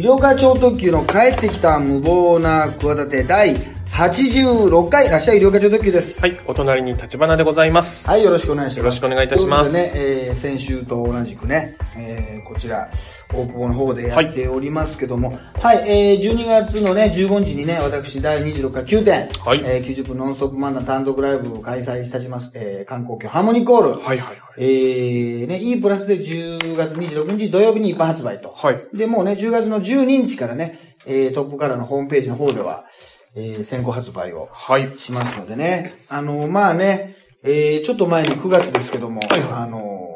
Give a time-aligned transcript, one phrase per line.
[0.00, 3.54] 医療課長特急の帰ってきた無謀な企て第
[3.92, 6.20] 86回、らっしゃい医療課長特急です。
[6.20, 8.08] はい、お隣に立花でございます。
[8.08, 8.78] はい、よろしくお願いします。
[8.78, 12.90] よろしくお願いいたしますね、えー先週と同じくね、えーこちら、
[13.32, 23.90] 大久保の方でやっておりますけども、はい、えー12月のね、15日にね、私、第26回9点、はいえー90分ノンストップ漫談単独ライブを開催いたします、えー観光協ハーモニーコール。
[23.90, 24.38] はいはいはい。
[24.56, 28.50] えー、ね、E プラスで10月26日土曜日に一般発売と。
[28.56, 32.84] はいで、もうね、10月の12日からね、えー、トップカラーのホームページの方では、
[33.34, 34.98] えー、先行発売をはい。
[34.98, 36.04] しますのでね。
[36.08, 40.10] あの、まあね、えー、ちょっと前に9月ですけども、はいはいあのー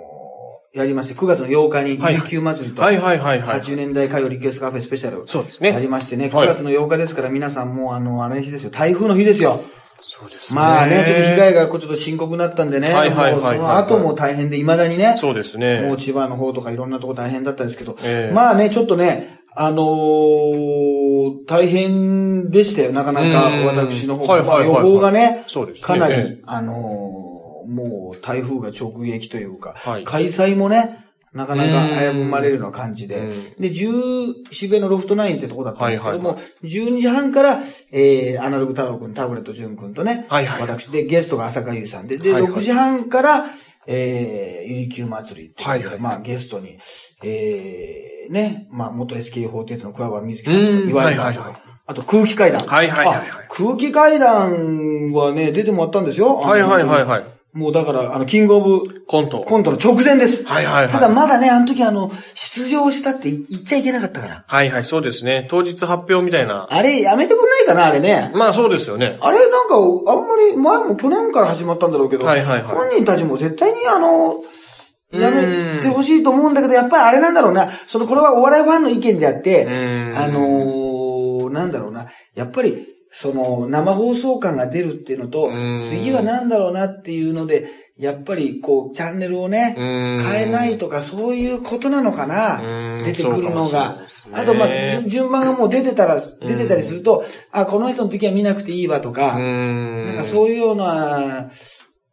[0.75, 3.61] やりまして、9月の8日に、はい琉球祭りと、はいはいはいはい。
[3.61, 5.23] 80年代歌謡リクエストカフェスペシャル。
[5.29, 9.63] そうですねやりましてね、9はい月の8日ですから皆さんもうあの、あれの日ですよ、台風の日ですよ。
[10.03, 15.81] そうですまあね、ちょっと被害がこうちょっと深刻になったんでね、はいはいはいはいもうその後も大変で、未だにね、そうですね。
[15.81, 21.05] もう千葉の方とかいろんなとこ大変だったんですけど、ええまあね、ちょっとね、あのー
[21.47, 23.67] 大変でしたよ、なかなかうん。
[23.67, 25.45] 私の方はいはいはいまあ予報がね、
[25.83, 26.43] かなり、ええ。
[26.47, 27.15] あのー
[27.67, 30.05] もう台風が直撃というか、はい。
[30.05, 33.17] 開催もね、なかなか危ぶまれるような感じで。
[33.17, 33.31] うん。
[33.59, 42.53] で、10、渋谷のロフトナインってとこだったんですけども、は12時半から、えー、アナログ太郎くん、タブレット淳くんとね、はいはい私で、ゲストが浅香優さんで、で、はいはい。
[42.53, 43.47] 6時半から、
[43.87, 46.79] えー、ゆりきゅう祭りっていうはいはいまあ、ゲストに、
[47.23, 52.67] えー、ね、まあ、元 SK48 の桑原瑞希さんうんとか、岩井さんとかはいはいはい、あと空気階段。
[52.67, 56.35] はいはいはいはいあ空気階段はね、出てもらったんですよ。
[56.35, 57.35] はいはいはいはい。
[57.55, 59.45] もうだから、あの、キングオブコント。
[59.45, 60.43] コントの直前です。
[60.45, 64.45] はいはいはいただまだね、あの時あの、出場したって言っちゃいけなかったから。
[64.45, 65.47] はいはい、そうですね。
[65.49, 66.67] 当日発表みたいな。
[66.69, 68.33] あれ、やめてくんないかな、あれね。
[68.35, 69.19] まあそうですよね。
[69.21, 74.35] あれ、なんか、あんまり、前も去年から始まったんだろうけど、はいはいはい本人たちも絶対にあの、
[75.13, 89.81] やめてほしいと思うんだけど、やっぱりあれなんだろうな、その、これはお笑いファンの意見であって、うんあのーなんだろうな、やっぱり、その、生放送感が出るっていうのとうん、次は何だろうなっていうので、やっぱり、こう、チャンネルをね、う
[90.19, 90.21] ん。
[90.21, 93.05] 変えないとか、そういうことなのかうな、ん。
[93.05, 93.99] 出てくるのが。
[93.99, 94.07] ね。
[94.33, 100.07] あと、まあ、順順番がもう出てたら、出てたりすると、あ、この人の時は見なくていいわとか、ん。
[100.07, 101.53] なんかそういうような、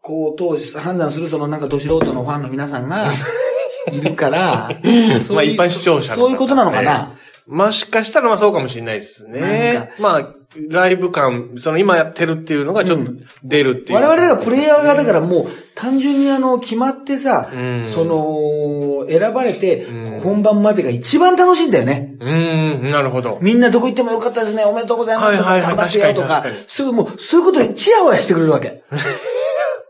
[0.01, 3.11] こう、当時判断するそのなんかど素人のファンの皆さんが
[3.91, 7.13] いるから、そういうまあ一般視聴者の方そういうことなのかな。
[7.47, 9.91] もしかしたらまあそうかもしれないですね。
[10.00, 10.35] まあ、
[10.69, 13.12] ライブ感、その今やってるっていうのがちょっと
[13.44, 14.00] 出るっていう。
[14.00, 22.16] 我々だからプレイヤーがだからもう単純にあの決まってさ、うんその選ばれてうん本番までが一番楽しいんだよね。
[22.19, 23.40] うーん、なるほど。
[23.41, 28.84] みんなどこ行ってもよかったですね、おめでとうございますとか、はいはいはい頑張ってよとかすぐもう、そういうことでチヤホヤしてくれるわけ。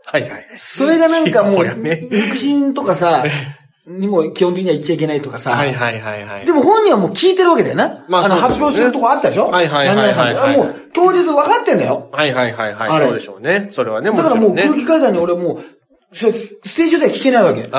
[0.04, 0.46] はいはい。
[0.58, 1.64] それがなんかもう。
[1.64, 3.24] 肉親とかさ、
[3.86, 6.46] にも基本的には言っちゃいけないとかさ、はいはいはいはい。
[6.46, 8.04] でも本人はもう聞いてるわけだよな。
[8.08, 9.46] まああの、発表するとこあったでしょ？
[9.46, 12.08] はいはいはいもう、当日分かってんだよ。
[12.12, 13.06] はいはいはいはい。
[13.06, 13.68] そうでしょうね。
[13.72, 14.54] それはね、だからもう。
[14.54, 17.62] 空気階段に俺もう、ステージ上では聞けないわけ。
[17.62, 17.76] だか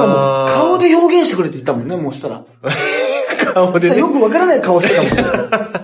[0.00, 2.42] らもう、顔で表現してくれって言ったもんね、もうしたら。
[3.54, 3.98] 顔でね。
[3.98, 4.94] よくわからない顔して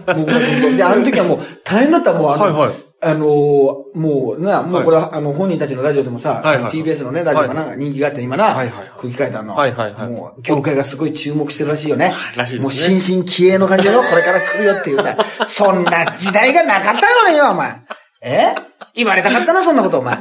[0.07, 0.27] たもん。
[0.27, 0.35] も
[0.73, 12.13] うで、あの時はもう大変だった、もうあの、はいはいあのーもうな、もうこれは、あの、本人たちのラジオでもさ、はいはい TBS のね、ラジオがなんか人気があって今な、はいはいはい空気階段の、はいはいはいもう、業界がすごい注目してるらしいよね。
[12.37, 15.17] らしいですねもう、新進気鋭の感じの、これから来るよっていうさ、
[15.49, 17.81] そんな時代がなかったよね、お前。
[18.23, 18.55] え？
[18.95, 20.19] 言われたかったな、そんなこと、お前。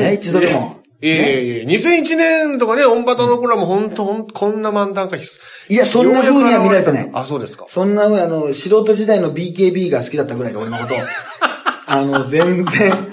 [0.00, 0.76] え一度でも。
[1.02, 5.38] いえいえいえ、2001年とかね、オンバタの頃はもう本当ほんこんな漫談会必
[5.68, 5.72] 須。
[5.72, 7.66] いやそんな風には見られてないあ、そうですか。
[7.68, 10.94] そんな風にあの、素人時代の BKB が好きだったぐらいで、俺のこと。
[11.86, 13.08] あの、全然。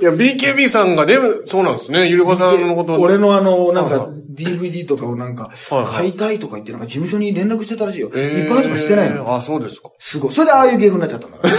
[0.00, 1.16] いや、BKB さんがね、
[1.46, 2.08] そうなんですね。
[2.08, 2.94] ゆりこさんのこと。
[3.00, 5.50] 俺のあの、なんか DVD とかをなんか、
[5.88, 8.10] 買いたいとか言って、なんか事務所に連絡してたらしいよ。
[8.14, 9.34] えー一般発売してないの。
[9.34, 9.90] あ、そうですか。
[9.98, 10.34] すごい。
[10.34, 11.54] それでああいう芸風になっちゃったんだから。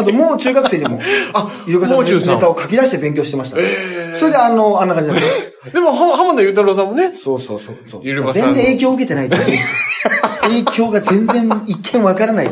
[0.00, 1.00] あと、もう中学生でも、
[1.32, 3.58] あイルカさんのネタを書き出して勉強してました。
[3.58, 5.52] えーそれであの、あんな感じなんです。
[5.72, 7.12] でも、は浜田ゆうたろうさんもね。
[7.22, 8.02] そうそうそうそう。
[8.02, 9.30] 全然影響を受けてない。
[10.42, 12.50] 影響が全然一見わからない。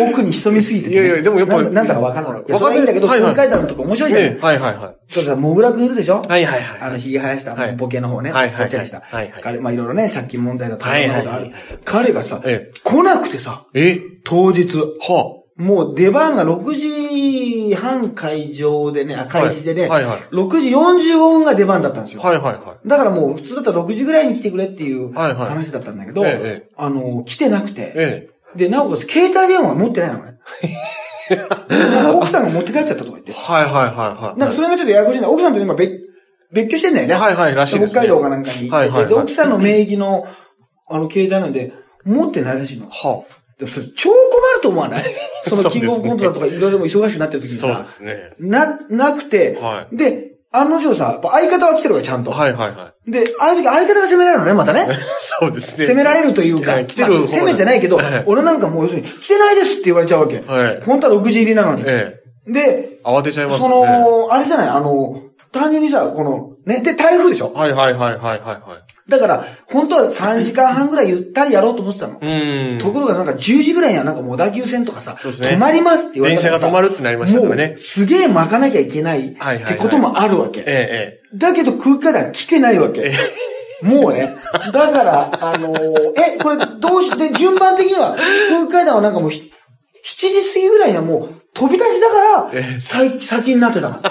[0.00, 2.52] 奥に潜みすぎていやいやでもやっぱなんなんだかわからない。
[2.52, 4.94] わかんないんだけど、はいはい空海談とか面白いじゃないねはいはいはい。
[5.14, 8.32] そうだ、モグラくんいるでしょはいはいはいあの、髭生やした、ボケの方ね。
[8.32, 9.00] はいはいぽっちゃりした。
[9.00, 11.54] はいはい彼、まあいろいろね、借金問題だとか、はいいろんなことあるはい。
[11.84, 14.76] 彼がさ、来なくてさ、え当日。
[14.76, 22.22] はもう出番が6時半会場でね、開始でね、はいはい6時45分が出番だったんですよ。
[22.22, 26.24] はいはいはいだからもう普通だったら6時ぐらいに来てくれっていう話だったんだけど、
[26.76, 27.70] あの、来てなく。
[27.70, 30.38] て、えで、なおかつ携帯電話持ってないのね。
[32.14, 33.34] 奥さんが持って帰っちゃったとか言ってえ。。
[33.34, 34.38] はいはいはいはい。
[34.38, 35.28] なんかそれがちょっとややこしいな。
[35.28, 36.00] 奥さんと今別、
[36.52, 37.14] 別居してんだよね。
[37.14, 40.26] はいはいらしいですね北海道かなんかに行ってて、はいはいはいで、奥さんの名義の、
[40.88, 41.72] あの、携帯なんで、
[42.04, 42.88] 持ってないらしいの。
[42.90, 43.24] は
[43.58, 44.16] でもそれ超困
[44.56, 45.04] ると思わない？
[45.46, 48.32] そのキングオブコントだとかいろいろも忙しくなってる時にそうでさ、すね。
[48.40, 52.30] な、なくて、はで、案の定さ、やっぱ相方は来てるからちゃんと。
[52.30, 54.82] はいはいはで、ああいう時相方が責められるのね、またね。
[54.82, 54.96] い。
[55.18, 55.86] そうですね。
[55.86, 60.40] 責められるというか、はい来てる方まあ責めてないけどはい、俺なんかもう要するに、来てないですって言われちゃうわけ。
[60.40, 61.82] はい本当は6時入りなのに。
[61.86, 62.52] ええ。
[62.52, 63.74] で、慌てちゃいますそね。
[63.74, 65.20] の、あれじゃない、あの、
[65.52, 67.52] 単純にさ、この、ね、で、台風でしょ？
[67.54, 68.93] はいはいはいはいはいはい。
[69.08, 72.14] だから、本当は3時間半ぐらいゆったりやろうと思ってたの。
[72.14, 72.78] うーん。
[72.78, 77.78] ところがなんか10時ぐらいにはなんかもう小田急線とかさ、ね止まりますって言われ電たらさ車が止まるってなりましたからねもう。
[77.78, 80.60] すげえ巻かなきゃいけないっはいはいはいてこともあるわけ。
[80.60, 83.12] ええだけど空気階段来てないわけ。
[83.82, 84.34] もうね。
[84.72, 88.16] だから、あのーえ、これどうして、順番的には
[88.48, 89.52] 空気階段はなんかもうひ
[90.04, 93.96] 7時過ぎぐらいにはもう飛び出しだからえ、先先になってたの。
[93.96, 94.08] え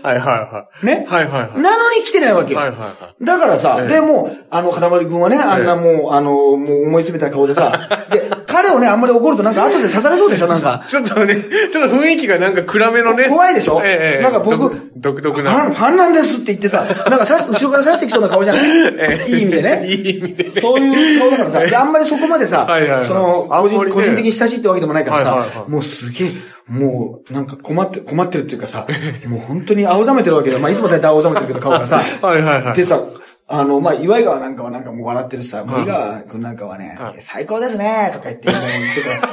[0.00, 0.06] え。
[0.06, 0.86] はいはいはい。
[0.86, 1.06] ね？
[1.08, 1.60] はいはいはい。
[1.60, 2.60] なのに来てないわけよ。
[2.60, 2.86] はいはいは
[3.20, 3.24] い。
[3.24, 7.72] だからさ、ええで、もう、あの、かたまりくんはね、あんなもう、あの、もう思い詰めた顔でさ、
[8.10, 10.84] で、彼をね、あんまり怒るとなんか後で刺されそうでしょ、なんか。
[10.88, 11.36] ちょっとね、
[11.72, 13.24] ちょっと雰囲気がなんか暗めのね。
[13.28, 13.80] 怖いでしょ？
[13.84, 14.22] ええええ。
[14.22, 15.74] なんか僕独独特ファン、な。
[15.74, 18.62] ファンなんですって言ってさ、なんかさし後ろから刺してきそうな顔じゃない
[18.98, 19.82] ええいい意味でね。
[19.88, 20.50] いい意味でね。
[20.60, 22.66] そういう顔だからさ、であんまりそこまでさ、
[23.06, 26.28] その、個人的に親しいってわけでもないからさ、もうすげえ、
[26.68, 28.86] もう、なんか困って、困ってるっていうかさ、
[29.26, 30.62] もう本当に青ざめてるわけだよ。
[30.62, 31.96] まあ、いつも大体青ざめてるけど、顔がさ。
[32.22, 33.00] はいはいはいでさ、
[33.48, 38.48] あの、まあ、岩井川なんかはなんかもう笑ってるしさ、もう井川くんなんかはね、はい最高ですね、とか言って、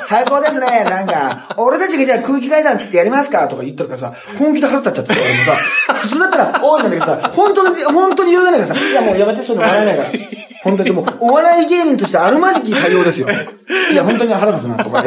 [0.07, 10.28] 最高ですね、なんか、俺たちがじゃあ空気階段つってやりますかとか言ってるからさ、本気で腹立っちゃってさ、俺もさ、普通だったら、おいなんだけどさ、本当に、本当に言うがないからさ、いやもうやめて、そういうの笑えないから。
[10.63, 13.27] 本当にもう、 お笑い芸人としてあるまじき対応ですよ。
[13.91, 15.03] いや、本当に腹立つな、とか。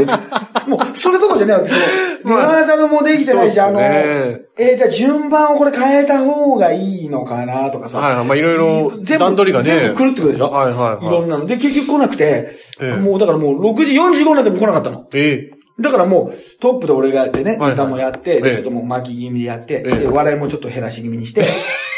[0.66, 1.70] もう、それどころじゃないわけ。
[2.22, 7.98] その、リハーサルもできてないし、あの、えーじゃあ順番をこれ変えた方がいいのかな、とかさ。
[7.98, 8.26] はいはい。
[8.26, 9.70] まあいろいろ段取りがね。
[9.70, 10.50] 全部来るってことでしょ？
[10.50, 11.46] はいはいはいいろんなの。
[11.46, 15.04] で、結局来なくて、ええもうだからもう6時45分でも来なかったの。
[15.14, 15.62] ええ。
[15.82, 21.44] だからもう、トップで俺がやってね、歌もやって、ええちょっともう巻き気味でやって、ええで、笑いもちょっと減らし気味にして、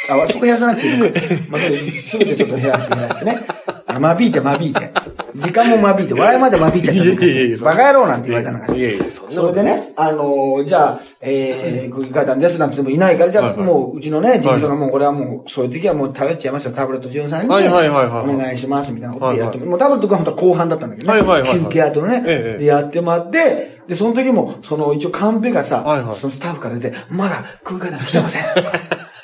[0.09, 1.21] あ、そこ減らさなくていいのか。
[1.51, 3.47] まあ、すべてちょっと減らして減らしてね。
[3.87, 4.91] あの、間引いて間引いて。
[5.37, 7.65] 時間も間引いて、笑いまで間引いちゃったいやいやいやして。
[7.65, 17.49] バカ野郎なんて言われたのかしらいやいや、そんなそれでね、あのーじゃあ、えー、空気階段ですなんてもいないから、じゃあ、はいはいもう、うちのね、事務所がもう、これはもう、そういう時はもう頼っちゃいますよ、タブレット潤さんに。
[17.49, 21.19] はいはいはいはいお願いします、みたいなことでやって、はいもうタブレットが本当は後半だったんだけどね。
[21.21, 28.43] はいはいはいはい休憩後のね、ええでやってもらって、で、その時も、その、一応カンペがさ、はいはいそのスタッフから出て、まだ空気階段来てません。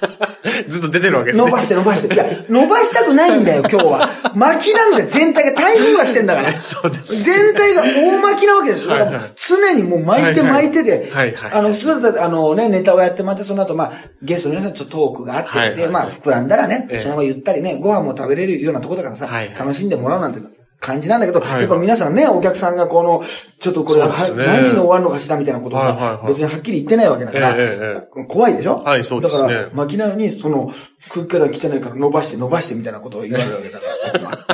[0.69, 1.45] ずっと出てるわけですね。
[1.45, 2.15] 伸ばして伸ばして。
[2.15, 4.09] いや、伸ばしたくないんだよ、今日は。
[4.35, 5.63] 巻きなんだよ、全体が。
[5.63, 6.53] 台風が来てんだから。
[6.61, 7.23] そうです。
[7.23, 8.91] 全体が大巻きなわけですよ。
[8.91, 13.93] はいはい常にもう巻いて巻いてで、はいはいあの、普通だったら、あのね、ネタをやってまたその後、まあ、
[14.23, 20.41] ゲストの皆さんとちょっとトークがあって、はいはいで、まあ、膨らんだらね、ええそのままゆったりね、ご飯も食べれるようなとこだからさ、はいはい楽しんでもらうなんて
[20.81, 21.61] 感じなんだけど、はいはい。
[21.63, 23.23] やっぱ皆さんね、お客さんがこの、
[23.61, 24.13] ちょっとこれは、ね。
[24.47, 26.27] 何時に終わるのかしらみたいなことをさ、はいはいはい。
[26.29, 27.79] 別にはっきり言ってないわけだから、ええ
[28.17, 28.77] ええ怖いでしょ？
[28.77, 29.43] はいそうですね。
[29.43, 30.73] だから、巻きなのに、その、
[31.11, 33.79] 空気から来てないから伸ばして伸ばしてみたいなことを言われるわけだ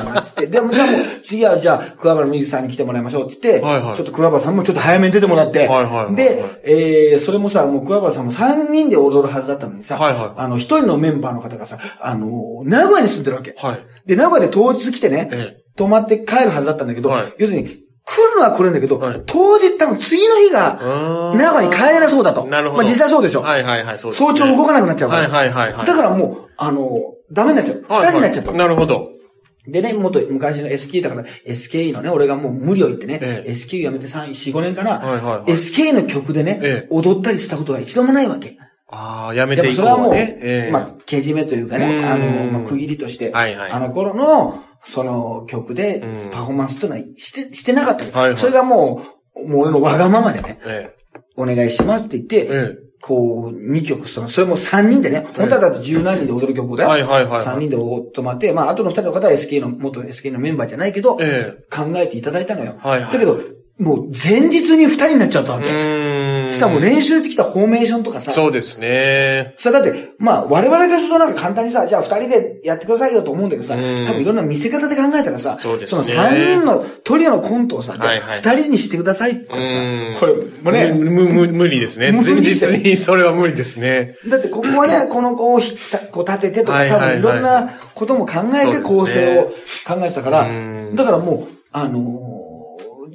[0.02, 0.46] から、 つって。
[0.48, 3.96] でも、じゃあもう、次はじゃあ、桑原水さんに来てもらいましょう、つって、はいはい。
[3.96, 6.14] ちょっと桑原さんもちょっと早めに出てもらって、はいはいはいはい。
[6.16, 10.30] で、えー、それもさ、もう桑原さんも3人で踊るはずだったのにさ、はいはい。
[10.36, 13.54] あの、1人のメンバーの方がさ、あの、名古屋に住んでるわけ。
[13.58, 13.80] はい。
[14.06, 17.64] で、名古屋で当日来てね、え泊まって帰るはずだったんだけど、はい要するに、
[18.08, 20.80] 来るのは来るんだけど、はい当日多分次の日が、
[21.36, 22.44] 名古屋に帰れなそうだと。
[22.46, 22.82] なるほど。
[22.82, 23.42] まあ実際そうでしょ。
[23.42, 25.28] はいはいはい、そうですね早朝動かなくなっちゃうから。
[25.28, 25.86] はいはいはいはい。
[25.86, 27.00] だからもう、あの、
[27.32, 27.84] ダメになっちゃう。
[27.88, 28.52] 二はいはい人になっちゃった。
[28.52, 29.16] なるほど。
[29.68, 38.56] でね、元、昔の SK だから、SK のね、俺がもう無理を言ってね、ええ SK 辞めて3、4、5年かな、はいはいはい SK の曲でね、ええ踊ったりしたことが一度もないわけ。
[38.88, 40.38] ああ、やめでていこもそれはもう、うね。
[40.40, 48.38] ええまあ、けじめというかね、うんあの、まあ、区切りとして、はいはいあの頃の、その曲でうん、パフォーマンスというのはして、してなかったの、はいはい。
[48.38, 49.02] それがも
[49.34, 50.94] う、もう俺のわがままでね、え
[51.36, 52.86] お願いしますって言って、ええ。
[53.02, 56.90] こう、2曲、その、それも3人でね、本当はだって10何人で踊る曲だよ。
[56.90, 57.44] はいはいはいはい。
[57.44, 61.56] 3人で踊ってもらって、まあ、あとの2人の方は SK の、元 SK のメンバーじゃないけど、え。
[61.70, 62.76] 考えていただいたのよ。
[62.78, 63.12] はいはい。
[63.12, 63.38] だけど、
[63.78, 66.54] もう前日に2人になっちゃったわえけ。
[66.54, 69.54] しかも練習できたフォーメーションとかさ、そうですね。
[69.58, 74.06] さ、だって、まあ、我々がするとなんか簡単にさ、じゃあ二人でやってくださいよと思うんだけどさ、うん。
[74.06, 76.00] 多分いろんな見せ方で考えたらさ、そうですね。
[76.00, 78.40] の三人のトリオのコントをさ、じゃあはいはい。
[78.56, 79.54] 二人にしてくださいってさ、
[80.20, 82.12] これ、もうね、む、む、む無理ですね。
[82.12, 84.16] 無前日にそれは無理ですね。
[84.26, 87.20] だってここはね、この子をひたこう立ててとか、はい多はいはい。
[87.20, 89.44] 分いろんなことも考えて構成を
[89.86, 90.96] 考えてたからう、ん。
[90.96, 92.35] だからもう、あのー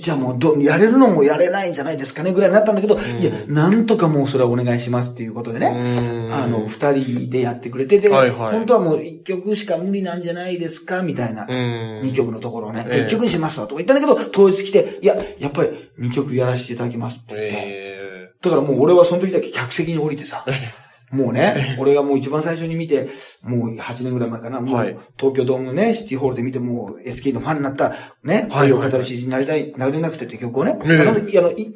[0.02, 6.34] じゃあもうど、やれるのもやれないんじゃないですかねぐらいになったんだけど、いや、なんとかもうそれはお願いしますっていうことでね、うん。
[6.34, 8.52] あの、二人でやってくれてて、はいはい。
[8.54, 12.02] 本当はもう一曲しか無理なんじゃないですかみたいな、うん。
[12.02, 13.02] 二曲のところをね、ええ。
[13.04, 18.02] 一曲にしますわとか言ったんだけど、当日来て、いや、やっぱり二曲やらせていただきますって言って、え。
[18.42, 20.44] だからもう俺はその時だけ客席に降りてさ、
[21.12, 23.10] もうね、俺がもう一番最初に見て、
[23.44, 31.76] もう8年ぐらい前かな、もはいう東京ドームね、シティホールで見てもう SK のファンになった、ね、はい愛を語る詩人になりたい、なれなくてって曲をね、ええあのい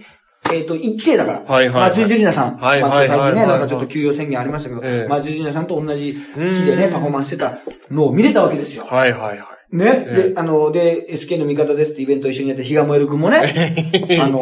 [0.53, 1.39] えっ、と、一期生だから。
[1.39, 2.57] はいはいはい松井樹里奈さん。
[2.57, 8.85] はいはいまあ最近ね、なんかちょっと休養宣言ありましたけど、ええ松井樹里奈さんと同じ日でね、うんパフォーマンスしてたのを見れたわけですよ。
[8.85, 9.64] はいはいはい。
[9.77, 10.29] ね、ええ。
[10.29, 14.39] で、あの、で、SK の味方ですってイベント一緒にやって、比嘉燃える君もね、あの、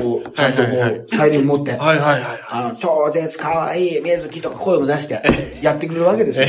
[0.00, 2.40] こう、ちゃんとこう、サイレン持って、はいはいはい。
[2.48, 5.22] あの、超絶可愛い水木とか声も出して、
[5.62, 6.46] やってくれるわけですよ。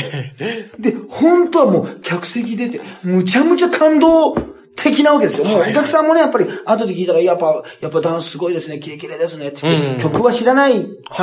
[0.79, 4.35] で、本当はもう客席出て、むちゃむちゃ感動
[4.75, 5.45] 的なわけですよ。
[5.45, 9.61] もうお客さんもね、やっぱり後で聞いたら、やっぱ、やっぱダンスすごいですね、キレキレですねって
[10.01, 10.73] 曲は知らない。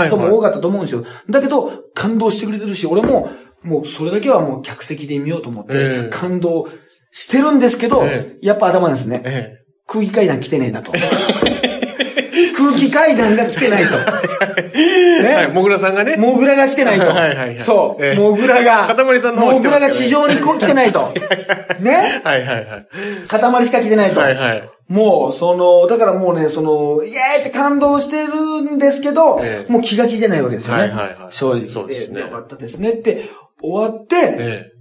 [0.06, 1.04] 人も多かったと思うんですよ。
[1.28, 3.30] だけど、感動してくれてるし、俺も、
[3.62, 6.68] もうそれだけはもう客席で見ようと思ってええ、感動
[7.10, 9.22] してるんですけどえ、やっぱ頭なんですね。
[9.24, 10.92] え空気階段来てねえなと。
[12.56, 13.96] 空気階段が来てないと。
[14.74, 15.22] え。
[15.22, 16.16] ねはい、もぐらさんがね。
[16.16, 17.06] モグラが来てないと。
[17.06, 18.04] はいはいはいそう。
[18.04, 18.86] ええモグラが。
[18.86, 21.12] かたまりさんの方はモグ来てますけどねラが地上に来てないと。
[21.80, 22.66] ねはいはいはい。
[23.26, 24.20] 塊しか来てないと。
[24.20, 24.70] はいはい。
[24.88, 30.82] もう、その、だからもうね、その、イエーイって感動してるんですけど、ええもう気が気じゃないわけですよね。
[30.82, 31.68] はいはいはい正直。
[31.68, 33.30] そうですねよかったですねって
[33.62, 34.72] 終わって、え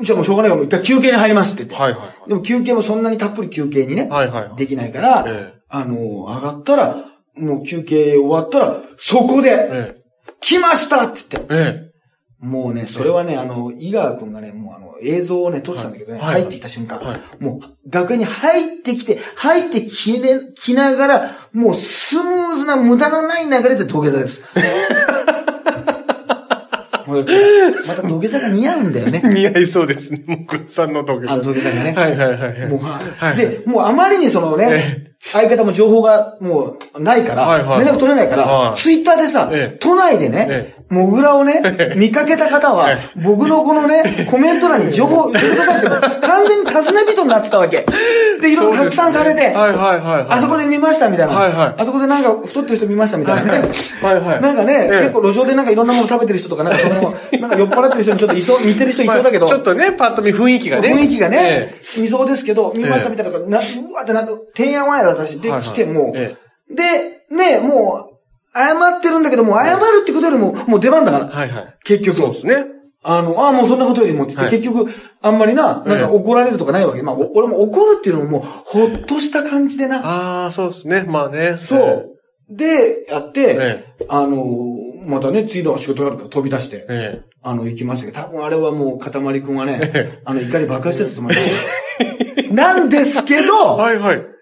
[0.00, 1.76] じゃあもうしょうがないからもう一回休憩に入りますって言って。
[1.76, 1.78] え。
[1.78, 4.28] はいはいでも休憩もそんなにたっぷり休憩にね、はい。
[4.28, 4.56] はいはい。
[4.56, 7.04] できないから、ええあの、上がったら、
[7.36, 9.96] もう休憩終わったら、そこで、え
[10.40, 11.82] 来ましたって言って、え。
[11.82, 11.86] え
[12.38, 24.42] もうね、それはね、あの、井川くんがね、もうあの、映像をね、撮ってたんだけどね、はい入ってきた瞬間、はいもう、楽屋に入ってきて、入ってきね、きながら、もうスムーズな無駄のない流れで土下座です。
[27.88, 29.28] また土下座が似合うんだよねえ。。
[29.28, 30.22] 似合いそうですね。
[30.26, 31.32] もぐらさんの土下座。
[31.32, 31.94] あの土下座がね。
[31.96, 32.68] はいはいはいはい。
[32.68, 47.84] もう、ははいで、もうあまりにそのね、相方も情報がもうないから、はいはい連絡取れないから、はいツイッターでさ、ええ都内でねえ、モグラをね、見かけた方は、僕のこのね、 コメント欄に情報入れてくださいって、完全に尋ね人になってたわけ。
[48.40, 50.26] で、いろいろ拡散されて、はいはいはいはい。
[50.28, 51.34] あそこで見ましたみたいな。
[51.34, 53.68] はいはいあそこでなんか太ってる人見ましたみたいなね。
[54.00, 54.40] はいはい。
[54.40, 59.46] なんかね、ええ結構路上でなんかいろんなもの食べてる人とか、なんかその、 なんか酔っ払ってる人にちょっといそう、似てる人いそうだけど。
[59.46, 60.94] まあちょっとね、パッと見雰囲気がね。
[60.94, 63.32] 雰囲気がねえ、見そうですけど、見ましたみたいなう
[63.92, 68.16] わってなって、てんやわんやだったし、で、来てもで、ね、もう、
[68.56, 71.26] 謝ってるんだけども、謝るってことよりも、もう出番だから。
[71.26, 71.28] え。
[71.28, 71.74] はいはい。
[71.84, 72.16] 結局。
[72.16, 72.66] そうですね。
[73.02, 74.90] あの、ああ、もうそんなことよりもって言って、はい結局、
[75.22, 77.02] あんまりな、なんええか怒られるとかないわけ。
[77.02, 80.04] まあ、お俺も怒るっていうのももう、ほっとした感じでな。
[80.04, 81.04] ああ、そうですね。
[81.06, 81.56] まあね。
[81.56, 82.16] そう。
[82.48, 84.44] で、やって、えあの、
[85.04, 87.28] またね、次の仕事があるから飛び出して、ええ。
[87.42, 92.52] あの、行きましたけど、多分あれはもう、かたまりくんはねえ、あの、怒り爆発してたと思いますよ。
[92.52, 94.35] なんですけど、はいはい。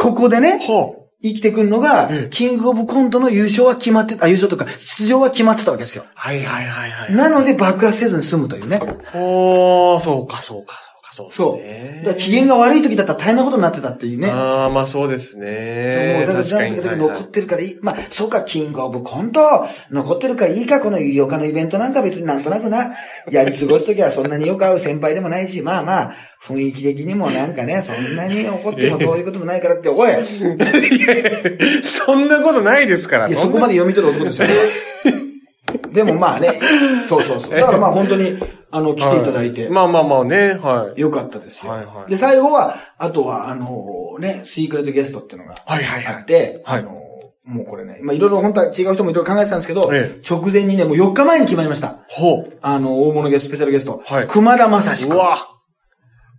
[0.00, 6.04] ここでね、は生きてくるのがええ、キングオブコントの優勝は決まってた、あ、優勝とか、出場は決まってたわけですよ。
[6.14, 6.28] あ。
[6.28, 7.14] はいはいはいはい。
[7.14, 8.80] なので爆発せずに済むというね。
[9.14, 12.04] おー、そうかそうかそうか、そうそう。
[12.04, 14.30] だ機嫌が悪い時だったら大変なことになってたっていうね。
[14.30, 16.26] ああ、まあそうですもねう。
[16.26, 16.60] だから。
[16.60, 17.78] なんとか残ってるからいい。
[17.82, 19.40] まあ、そうか、キングオブコント、
[19.90, 22.92] 残ってるからいいか、この医療科のイベントなんか別になんとなくな、
[23.30, 26.14] やり過ごすときはそんなによく会う先輩でもないし、まあまあ、
[26.46, 30.16] 雰囲気的にもなんかね、そんなに怒ってもどういうこともないからって、おい、 い
[31.82, 33.28] そんなことないですから。
[33.28, 34.48] や、そこまで読み取る男ですよ。
[35.92, 36.60] でもまあね、
[37.08, 37.50] そうそうそう。
[37.50, 38.38] だからまあ本当に、
[38.70, 41.00] あの、来ていただいては、まあまあまあね、はい。
[41.00, 41.72] よかったですよ。
[41.72, 47.00] はいはいで、最後は、あとは、あのね、シークレットゲストっていうのがはいはいはいあって、はいあの
[47.44, 51.98] もうこれね、まあいろいろ本当は違う人もいろいろ考えてたんですけど、え直前にね、もう4日前に決まりました。
[52.06, 52.52] ほう。
[52.62, 54.02] あの、大物ゲスト、スペシャルゲスト。
[54.04, 55.16] はい熊田正史君。
[55.16, 55.59] うわ。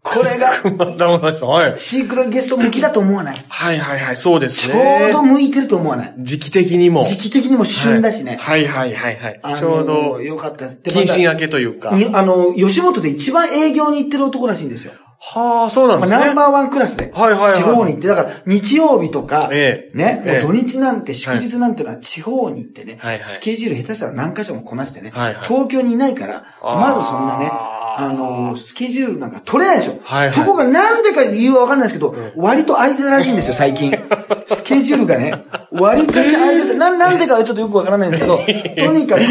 [0.03, 0.49] これが。
[0.49, 3.45] シークレットゲスト向きだと思わない？
[3.47, 5.03] はいはいはい、そうですちね。
[5.05, 6.13] ょうど向いてると思わない？
[6.17, 7.03] 時期的にも。
[7.03, 8.37] 時期的にも旬だしね。
[8.41, 11.91] はいはいはいはいあのちょうど、よかった謹慎ま明けというか。
[11.91, 14.93] あの、吉本で一番営業に行ってる男らしいんですよ。
[15.23, 16.25] はあ、そうなんまあ、ですね。
[16.25, 17.11] ナンバーワンクラスで。
[17.13, 27.51] はいはいはい地方に行って、だから日曜日とか、ええね、土日なんて祝日なんてのは地方に行ってね、はいはいスケジュール下手したら何箇所もこなしてね、はいはい東京にいないから、まずそんなね、
[27.97, 29.99] あのースケジュールなんか取れないでしょ。
[30.03, 33.91] はいはいそこがなんでか理由はわかんないですけど、割と空いてたらしいんですよ、最近。
[34.47, 38.37] スケジュールがね、割かし空いてて、な、なんでかはちょっとよくわからないんですけど、
[38.85, 39.21] とにかく、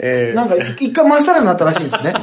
[0.00, 2.14] ええなんか一回まっさらになったらしいんですね。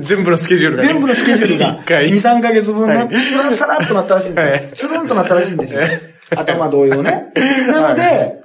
[0.00, 0.88] 全部のスケジュールがね。
[0.88, 2.08] 全部のスケジュールが、一回。
[2.08, 4.88] 2、3ヶ月分な、はいつらさらっとなったらしいんですよ。
[4.90, 5.80] つるんとなったらしいんですよ。
[6.30, 7.32] 頭同様ね。
[7.68, 8.42] なので、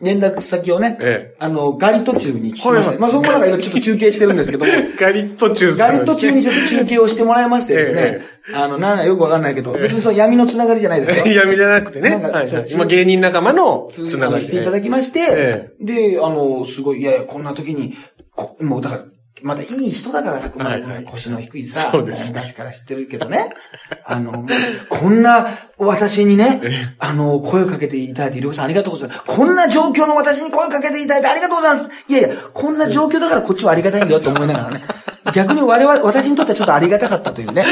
[0.00, 2.68] 連絡先をね、えあの、ガリ途中に聞きました。
[2.70, 4.92] はいはいまあ、そこもなんかちょっと中継してるんですけども、え。
[4.96, 11.26] ガリット中ガリ途中にちょっと中継をしてもらいましてですえね、あの、なんだよくわかんないけど、別にその闇のつながりじゃないですよ。
[11.34, 12.10] 闇じゃなくてね。
[12.10, 17.96] なんかはいはい芸人仲間のつつながりしていただきまして、えで、あの、すごい、いやいや、こんな時に、
[18.34, 19.02] こもうだから、
[19.42, 23.50] またいい人だから、たはいはい腰の低いさ、そうです昔から知ってるけどね。
[24.04, 24.46] あの、
[24.88, 26.60] こんな私にね、
[26.98, 29.24] あの、声をかけていただいて、りょうさんありがとうございます。
[29.24, 31.90] こんな状況の私に声かけていただいてありがとうございます。
[32.08, 34.82] いやいや、こんな状況だからこっちはありがたいんだよと思いながらね。
[35.34, 37.64] 逆に我々、私にとってはちょっとありがたかったというね。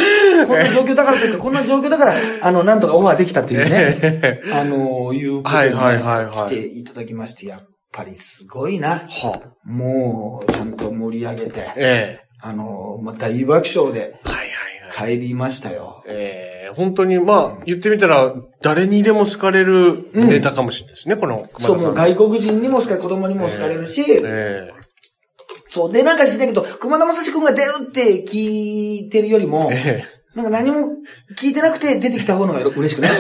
[0.47, 4.43] こんな状況だからというか、こんな状況だから、あの、なんとかオファーできたというね。
[4.53, 9.07] あの、いうことで、ね、はいはいはいはい来ていただきまして、やっぱりすごいな。
[9.09, 9.53] はあ。
[9.65, 14.29] もう、ちゃんと盛り上げて、えあの、まあ、大爆笑でえ。
[14.29, 15.19] はいはいはい。
[15.19, 16.05] 帰りましたよ。
[16.07, 21.87] ええ本当に、まあ、言ってみたら、誰にでも好かれるネタかもしれないですね、この熊そう、田さ。
[21.87, 24.71] もうん外国人にも好かれ、子供にも好かれるし、え
[25.69, 30.77] そう、で、なんか知ったけど、熊田正史くんが出るって聞いてるよりもえ、えなんか何も
[31.35, 33.11] 聞いてなくて出てきた方のが嬉しくない？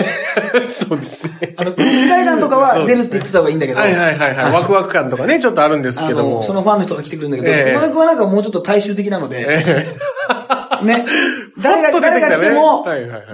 [0.54, 1.54] え そうですね。
[1.56, 4.52] あの、空気階段とかは出るって言ってた方がいいんだけど、はいはいはいはい。
[4.52, 6.34] ワクワク感とかね、ちょっとあるんですあけども。
[6.36, 7.72] の、そのファンの人が来てくるんだけど、ええ。
[7.72, 9.86] 熊田くんはなんかもうちょっと大衆的なので、え
[10.84, 11.06] ね。
[11.58, 12.00] 誰が、ね。
[12.02, 12.84] 誰が来ても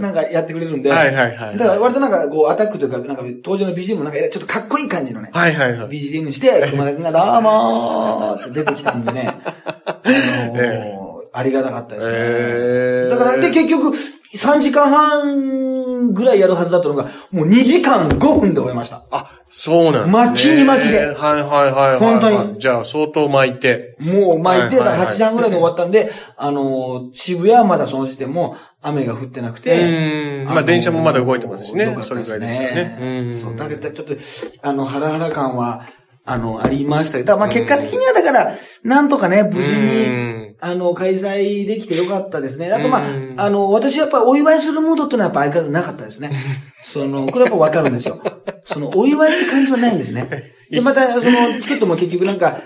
[0.00, 5.88] なんかやってくれるんで、はいはいはいだから割となんかこうアタックというか、なんか登場の BGM もなんかちょっとかっこいい感じのねえ、はいはいはい。
[5.88, 9.36] BGM にして、熊田くんがどうもーって出てきたんでね、
[9.84, 11.01] あのー
[11.32, 12.12] ありがたかったですね。
[12.14, 13.96] ええだから、で、結局、
[14.34, 19.04] 3時間半ぐらいやるはずだったのが、もう2時間5分で終えました。
[19.10, 20.12] あ、そうなんですね。
[20.12, 21.98] 巻きに巻きではいはいはいはい。
[21.98, 23.94] 本当にじゃあ、相当巻いて。
[24.00, 30.46] もう巻いて、はいはいはい8時半ぐらいで終わったんで、あのー、渋谷はまだその時点も雨が降ってなくうて、ーん。
[30.46, 31.98] まあ、電車もまだ動いてますしねよか。
[31.98, 32.98] ったそれぐらいですよね。
[33.00, 33.30] うん。
[33.30, 34.14] そう、だけど、ちょっと、
[34.62, 35.86] あの、ハラハラ感は、
[36.25, 42.73] あの、ありましたけど、まあ結果的にはだから、なんとかね、無事うに、んあの、開催できてよかったですね。
[42.73, 46.30] あとまあうん、あの、私はやっぱりお祝いするムードってのはやっぱ相変わらずなかったですね。
[46.85, 48.23] その、これはやっぱわかるんですよ。
[48.65, 50.28] その、お祝いって感じはないんですね。
[50.71, 51.25] で、また、その、
[51.61, 52.63] チケットも結局なんか、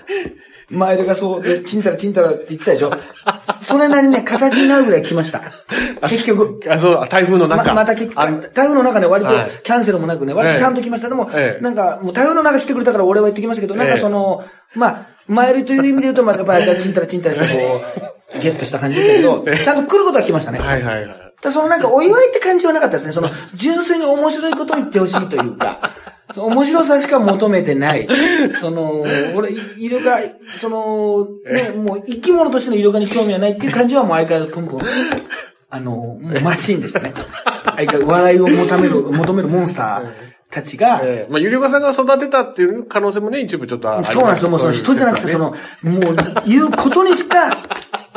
[0.69, 2.91] 前田がそう、で、ちんたらちんたらって言ってたでしょ。
[3.61, 5.41] それなりにね、形になるぐらい来ました。
[6.01, 6.59] 結局。
[6.69, 7.63] あ、そう、台風の中。
[7.63, 11.07] ま、また結あ局、台風の中ね、割とはいキャンセルもなくね、割とちゃんと来ました。
[11.07, 14.43] でもええ、なんか、もう台風の中来てくれたから俺は言ってきましたけど、なんかええその、
[14.75, 17.81] まあ、前よりという意味で言うと、まあ、やっぱりちんたらちんたらしてこ
[18.37, 20.59] う、ゲットした感じでしたけど、ちゃんと来ることは来ましたね。
[20.59, 21.26] はいはいはい。
[21.41, 23.11] ただそのなんかお祝いって感じはなかったですね。
[23.11, 25.91] その、純粋に面白いことを言ってほしいというか、
[26.33, 28.07] その面白さしか求めてない。
[28.59, 29.03] その、
[29.35, 30.17] 俺、イルカ、
[30.57, 34.79] その、ね、もう生き物としてのイルカに興味はないっていう感じはもう相変わらずプンプン。
[35.69, 37.13] あの、もうマシーンでしたね。
[37.75, 40.11] 相変わらず笑いを求める、求めるモンスター
[40.49, 44.49] たちが、ええまあ、ゆりおかさんが育てたっていう可能性もね、一部ちょっとありますそうなんですよ。
[44.49, 45.51] もうその人じゃなくて、その、
[45.83, 47.55] もう、言うことにしか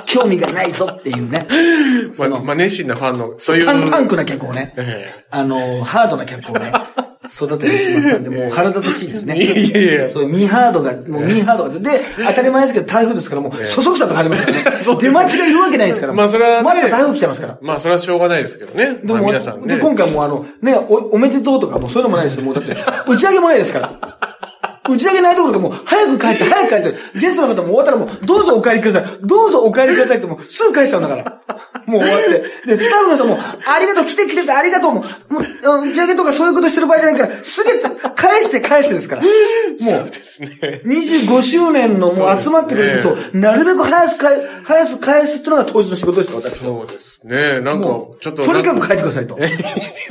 [0.07, 1.47] 興味がないぞっていうね。
[2.19, 3.67] まあ、まあ、熱心なファンの、そういう。
[3.67, 4.73] パンパンクな客をね。
[4.77, 6.73] えあの、ハードな客をね、
[7.35, 9.37] 育ててしまったんで、 もう腹立たしいですね。
[9.37, 11.71] いやいやそう、ミーハードが、もうミーハードが。
[11.71, 14.85] で、当たり前ですけど、台風ですから、もう、そそくさと帰りますから ね。
[15.01, 16.13] 出待ちがいるわけないですから。
[16.13, 17.59] まあそれはねまだ台風来ちゃいますから。
[17.61, 18.99] まあ、それはしょうがないですけどね。
[19.05, 19.77] まあ、でも、皆さんね。
[19.77, 22.45] で、今回もうあの、ね、お、おめでとうとか、もうそういうのもないですよ。
[22.45, 22.77] もうだって、
[23.07, 24.30] 打ち上げもないですから。
[24.95, 29.19] 打ち上げないところかもう、早く帰って、早く帰って、ゲストの方も終わったらもう、どうぞお帰りください。
[29.23, 31.41] どうぞお帰りくださいってもう、すぐ返しちゃうんだから。
[31.87, 32.77] もう終わって。
[32.77, 37.83] で、スタッフの人も、ありがとう、来て来ててありがとう、もう、もう、あ打ち上げとかそういうことしてる場合じゃないから、すげえ、
[38.15, 39.23] 返して返してですから。
[39.81, 40.81] もう、ですね。
[40.85, 46.59] 25周年のもう集まってくれると、なるべく早く返す、早く返すっていうのが当時の仕事ですよ、私。
[46.59, 47.61] そうですね。
[47.61, 48.45] なんかも、うちょっと。
[48.45, 49.39] とにかく帰ってくださいと。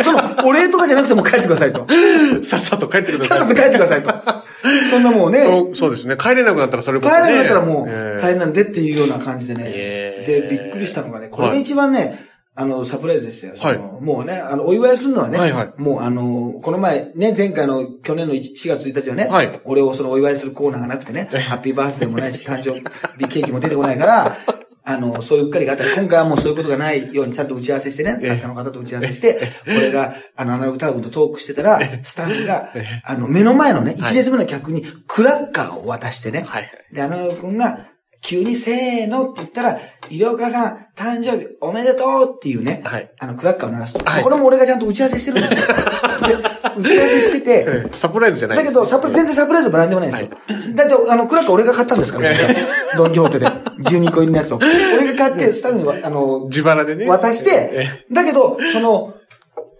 [0.04, 1.88] その、お礼とかじゃなくても帰ってくださいと。
[2.44, 3.38] さっさと帰ってください。
[3.40, 4.10] さっさと帰ってくださいと。
[4.92, 6.18] そんなもうね、そうそうですね。
[6.18, 7.22] 帰れなくなったらそれこそね。
[7.22, 9.64] 帰れなかったらもうええ大変なんでっていうような感じでね。
[9.66, 13.54] えで、えびっくりしたのがね、これが一番ね、あの、サプライズでしたよ。
[13.58, 24.38] はいもうね、あの、お祝いするのはね、はいはいもうあの、この前、ね、前回の去年の1 4月1日はね、はい俺をそのお祝いするコーナーがなくてね、ハッピーバースデーもないし、誕生日ケーキも出てこないから、
[24.90, 28.30] あの、そういううっかりがあったら、今回はもうそういうことがないようにちゃんと打ち合わせしてね、ええ。
[28.30, 32.74] 作家の方と打ち合わせして、俺が、あの、アナログタウンとトークしてたら、スタッフが、
[33.04, 36.72] あの、目の前のね、1列目の客にクラッカーを渡してね、はいはい。
[36.92, 37.90] で、アナログ君が、
[38.22, 42.36] 急にせーのって言ったら、医療家さん、誕生日おめでとう！
[42.36, 43.10] っていうね、はい。
[43.18, 44.04] あの、クラッカーを鳴らすと。
[44.04, 44.24] はい。
[44.24, 45.68] これも俺がちゃんと打ち合わせしてるんですよ。
[46.28, 47.90] で、打ち合わせしてて、ええ。
[47.94, 50.30] サプライズじゃないだけど、サプラ全然サプライズもなんでもないんですよ。
[50.76, 52.32] だって、あの、クラッカー俺が買ったんですから、
[52.98, 53.49] ドンキホーテで。
[53.80, 54.58] 12個入りのやつを。
[54.58, 57.08] 俺が買って、スタッフに、あの、自腹でね。
[57.08, 59.19] 渡して、だけど、その、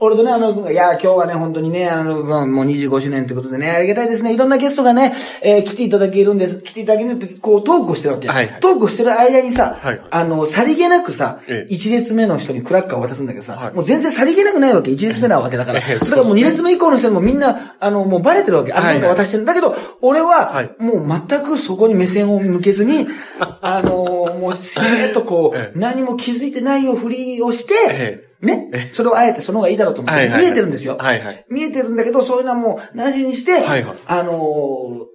[0.02, 4.34] 俺とね、あの君が、いや、今日はね、本当にね、あの君、もう25周年ということでね、ありがたいですね。
[4.34, 6.62] いろんなゲストがね、えー来ていただけるんです。
[6.62, 8.28] 来ていただけるって、こう、トークをしてるわけ。
[8.30, 14.92] はいはいトークをしてる間にさ、はいあの、さりげなくさ、ええ一列目の人にクラッカーを渡すんだけどさ、はいもう全然さりげなくないわけ。
[14.92, 15.80] 一列目なわけだから。
[15.80, 18.72] ええだからもう二列目以降の人にもみんな、あの、もうバレてるわけ。
[18.72, 19.46] あ、なんか渡してる。
[19.46, 23.06] だけど、俺は、はいもう全くそこに目線を向けずに、
[23.62, 23.92] あの、
[24.40, 28.92] もうしれっとこええう、何も気づいてないよふりをして、えね。
[28.94, 30.98] それをあえてその方がいいだろうと思って、見えてるんですよ。
[30.98, 35.06] はいはい見えてるんだけど、そういうのはもう、なしにして、はいはいあのー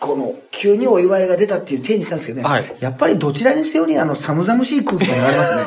[0.00, 2.48] この、急にお祝いが出たっていう体にしたんですけどね。
[2.48, 5.66] はいやっぱりどちらにせよに、あの、寒々しい空気が流れますね。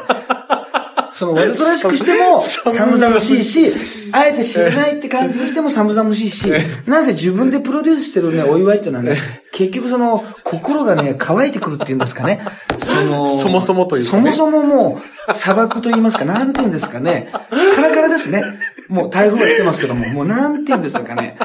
[1.13, 3.71] その、わざとらしくしても、寒々しいし、
[4.11, 6.51] あえて知らないって感じにしても寒々しいし、
[6.85, 9.17] なぜ自分でプロデュースしてるね、お祝いっていうのはね、
[9.57, 12.41] 結局その、心がね、乾いてくるっていうんですかね。
[12.77, 17.31] その、そもそもというかねそもそももう、砂漠と言いますか、なんて言うんですかね。
[17.75, 18.43] カラカラですね。
[18.87, 21.37] もう台風が来てますけども、もうなんて言うんですかね。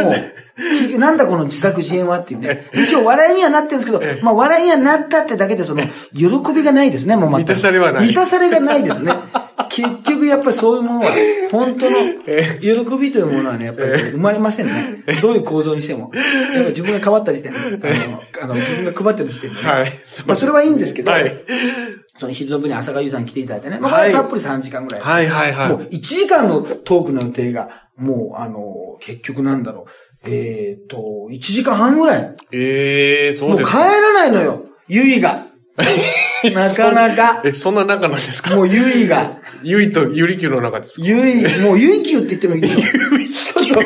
[0.00, 0.14] もう、
[0.56, 2.68] 結局なんだこの自作自演はっていうね。
[2.72, 5.82] 一応笑いにはなってるんですけど、まあ笑いにはなったってだけでその、
[6.14, 9.14] 喜びがないですね、もう全く満たされはない満たされがないですね。
[9.68, 11.06] 結局やっぱりそういうものは、
[11.50, 11.96] 本当の
[12.60, 15.04] 喜びというものはね、やっぱり生まれませんね。
[15.22, 16.10] どういう構造にしても。
[16.54, 19.68] やっぱ自分が変わった時点で、あの、あの自分が配ってる時点でね。
[19.68, 19.92] はい
[20.26, 21.32] まあそれはいいんですけど、はい
[22.18, 23.78] その昼の部に浅香優さん来ていただいてね。
[23.80, 25.02] まあ、たっぷり3時間ぐらい。
[25.02, 29.90] はいはいはいもう1時間のトークの予定が、もうあの、結局なんだろう。
[30.28, 32.36] えっ、と、1時間半ぐらい。
[32.50, 33.72] ええそうもう帰。
[33.72, 34.64] らないのよ。
[34.88, 35.46] ゆいが。
[36.54, 37.40] なかなか。
[37.46, 38.54] え、そんな仲なんですか？
[38.56, 39.38] もうゆいが。
[39.62, 41.06] ゆいとゆりきゅうの中ですか？
[41.06, 43.76] ゆい、もうゆいきゅうって言ってもいいでしょ。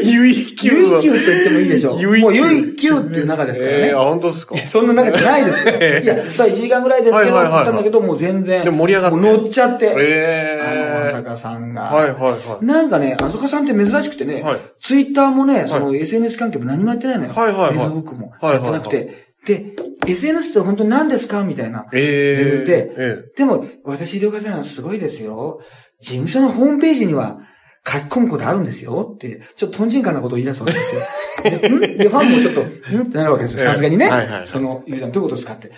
[0.00, 1.96] ゆいきゅゆういきゅうと言ってもいいでしょ。
[1.98, 3.78] ゆいきゅうもうゆいきゅうっていう中ですからね。
[3.84, 4.56] ええあ、本当ですか？
[4.56, 5.74] そんな中じゃないですよ。
[5.80, 8.64] ええいや、さあ1時間ぐらいですけど、言ったんだけど、もう全然。
[8.64, 9.94] でも盛り上がって乗っちゃって。
[9.96, 11.82] えあの、え浅香さんが。
[11.82, 12.64] はいはいはい。
[12.64, 17.32] なんかね、あそかさんって珍しくてね、はいツイッターもね、その SNS 関係も何もやってないのよ。
[17.34, 19.27] はいはいはいフェイスブックもはいはいはいやってなくて。
[19.46, 19.74] で、
[20.06, 21.42] SNS って本当に何ですか？
[21.42, 21.86] みたいな。
[21.92, 25.60] ええで、えでも、私、りょうかさんはすごいですよ。
[26.00, 27.38] 事務所のホームページには
[27.86, 31.00] 書き込むことあるんですよって、ちょっとトンチンカンなことを言い出すわけですよ。
[31.44, 31.80] で、ん？
[31.98, 33.02] で、ファンもちょっと、ん？
[33.02, 33.60] ってなるわけですよ。
[33.60, 34.08] ええさすがにね。
[34.08, 35.72] はいはいはいその、ゆうさんどういうことですかって。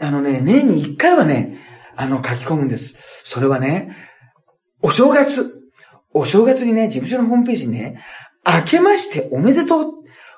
[0.00, 1.58] あのね、年に一回はね、
[1.96, 2.94] あの、書き込むんです。
[3.24, 3.96] それはね、
[4.80, 5.58] お正月。
[6.14, 8.02] お正月にね、事務所のホームページにね、
[8.46, 9.92] 明けましておめでとう。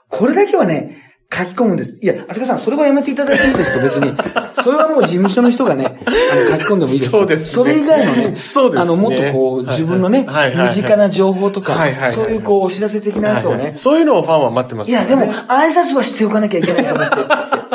[0.09, 1.99] これだけはね、書き込むんです。
[2.01, 4.13] いや、浅香さん、それはやめていただいていいですと、別に。
[4.63, 7.11] それはもう事務所の人がね、あの、書き込んでもいいです。
[7.11, 17.15] そうですねそれ以外のね、そうですねあの、もっとこう、自分のね、はいはいはい身近な情報とかはいはいはい、そういうこう、お知らせ的なやつをねはいはい、そういうのをファンは待ってますいや、でも、挨拶はしておかなきゃいけないと思って。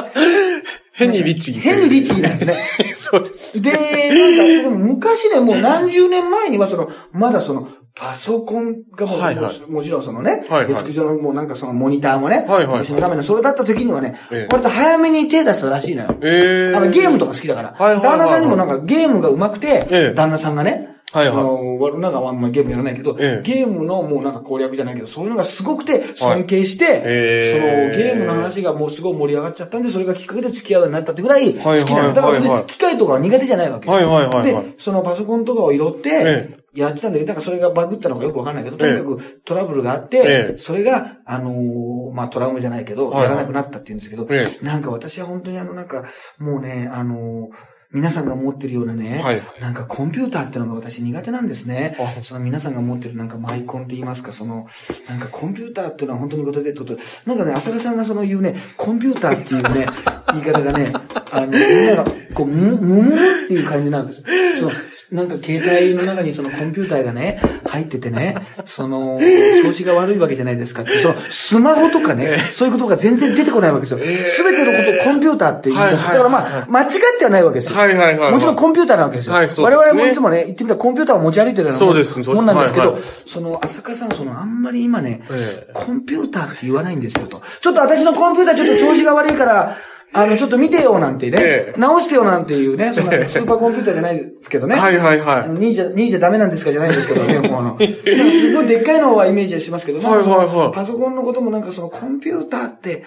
[0.99, 1.59] 変に律儀。
[1.61, 2.63] 変に律儀なんですね。
[2.93, 3.61] そうです。
[3.61, 16.17] で、なんか、でも昔ね、もう何十年前には、その、まだその、パソコンがもう、はいはいもちろんそのね、はいはいデスク上のもうなんかそのモニターもね、はいはい私の画面のそれだった時にはね、ええ割と早めに手出したらしいのよ。
[16.23, 17.75] ええあの、ゲームとか好きだから。
[17.77, 21.35] はいはいはいはい旦那さんにもなんかゲームが上手くて、ええ旦那さんがね、はいはい。
[21.35, 23.41] その、我なんかあんまりゲームやらないけど、ええ。
[23.43, 31.69] ゲームのもうなんか攻略じゃないけど、そういうのがすごくて尊敬して、えそのえゲームの話がもうすごい盛り上がっちゃったんで、それがきっかけで付き合うようになったってぐらい好きなの。
[31.69, 33.89] はいはいはいはいだから別に機械とかは苦手じゃないわけ。
[33.89, 34.63] はいはいはいはい。
[34.63, 40.23] で、そのパソコンとかを拾ってえ、やってたんだけど、なんかそれがバグったのかよくわかんないけど、とにかくトラブルがあって、え
[40.55, 40.57] え。
[40.59, 43.29] それが、あのーまあ、トラウマじゃないけど、はいはい。
[43.29, 44.63] やらなくなったって言うんですけど、え。
[44.63, 46.05] なんか私は本当にあの、なんか、
[46.37, 52.23] もうね、あのー皆さんが持ってるようなね、はいなんかコンピューターってのが私苦手なんですねあ。
[52.23, 54.67] その皆さんが持ってるなんかマイコンって言いますか、その、
[55.07, 59.87] なんかコンピューターっていうのは本当にことでとで、なんかね、浅香さんがその言うね、コンピューターっていうね、
[60.33, 60.93] 言い方がね、
[61.31, 64.23] あの、みんなが、こう、む、むむっていう感じなんです。
[64.59, 64.71] その、
[65.11, 69.19] なんか携帯の中にそのコンピューターがね、入っててね、その、
[69.63, 73.99] 調子が悪いわけじゃないですかって、その、スマホとかね、そういうことが全然出てこないわけですよ。
[74.29, 75.95] すべてのことをコンピューターって言い出す。
[75.95, 77.75] はいはいだからまあ、間違ってはないわけですよ。
[77.75, 79.33] はいはいはいはいもちろんコンピューターなわけですよ。
[79.33, 87.41] はいそう我々もいつもね、言ってみたらコンピューターを持ち歩いてるようなもんなんですけど、その、浅香さん、その、あんまり今ね、ええコンピューターって言わないんですよと。
[87.61, 89.77] ちょっと私のコンピューターちょっと調子が悪いから、
[90.11, 91.79] あの、ちょっと見てよなんてね、ええ。
[91.79, 94.75] 直してよなんていうね、そのスーパーコンピューターじゃないですけどね。
[94.75, 95.41] はいはいはい。
[95.43, 100.57] あの2位じゃ、2位じゃダメなんですかじゃないですけどね、 もうあの、すごいでっかいのはイメージしますけど、なんかそのはいはい。
[100.57, 103.03] はいパソコンのこともなんかそのコンピューターって、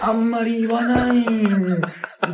[0.00, 1.82] あんまり言わないん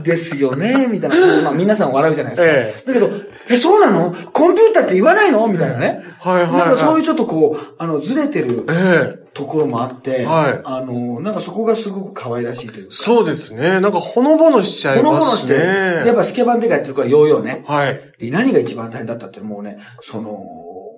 [0.02, 1.42] ですよね、みたいな。
[1.42, 2.48] まあ皆さん笑うじゃないですか。
[2.48, 2.74] え。
[2.86, 3.10] だけど、
[3.48, 4.12] え、そうなの？
[4.32, 5.46] コンピューターって言わないの？
[5.48, 6.02] みたいなね。
[6.18, 12.94] はいはいはいなんかそういうちょっとこう、あの、ずれてるええところもあって、はいあの、なんかそこがすごく可愛らしいというか。
[12.94, 13.80] そうですね。
[13.80, 16.02] なんかほのぼのしちゃいほのぼますのして、ね。
[16.06, 17.64] やっぱスケバンデカやってるからヨーヨーね。
[17.66, 18.00] はい。
[18.18, 20.30] で、何が一番大変だったってもうね、その、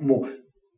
[0.01, 0.29] もう、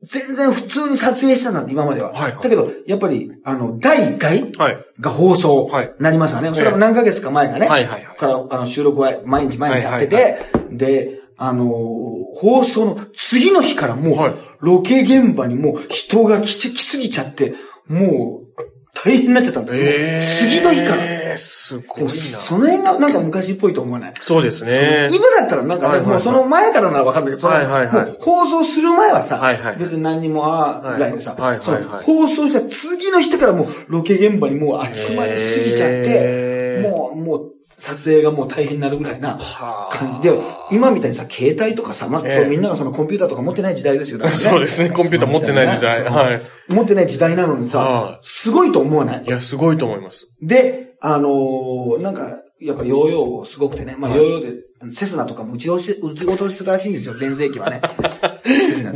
[0.07, 2.13] 全然普通に撮影したんだって、今までは。
[2.13, 4.79] はいはいだけど、やっぱり、あの、第1回はい。
[5.01, 6.53] が放送はいなりますよね。
[6.55, 7.67] それは何ヶ月か前かね。
[7.67, 12.07] はいはいはいから、あの、収録は毎日毎日やってて、はいで、あのー
[12.39, 17.55] 放送の次の日からもう、はいロケ現場にもう人が来ち、来すぎちゃって、
[17.89, 18.63] もう、
[18.95, 19.83] 大変になっちゃったんだよ。
[19.83, 20.49] えー。
[20.49, 21.05] 次の日から。
[21.05, 22.09] えー、すごいな。
[22.09, 24.15] その辺がなんか昔っぽいと思わない？
[24.19, 25.09] そうですね。
[25.13, 37.53] 今だったらなんかね、はいはいはいもうその前からならわかんないけど、はいはいはい放送する前はさ、はいはい別に何にもああ、ぐらいでさ、はいはい放送した次の日からもうロケ現場にもう集まりすぎちゃって、へーもう、もう、
[37.87, 40.39] 撮影がもう大変になるぐらいなはあ感じで、
[40.73, 44.91] 今みたいにさ、携帯とかさ、まず、ええそうみんながそのコンピューターとか持ってない時代ですよ、ね そうですね。
[44.91, 46.03] コンピューター持ってない時代。
[46.11, 46.43] はい。
[46.69, 49.25] 持ってない時代なのにさは、すごいと思わない？
[49.25, 50.27] いや、すごいと思います。
[50.43, 54.43] で、あのーなんか、やっぱヨーヨーすごくてね、まあはいヨーヨー
[54.89, 57.81] で、セスナとかも打ち落ち、打ち落としてたらしいんですよ、前世紀はね。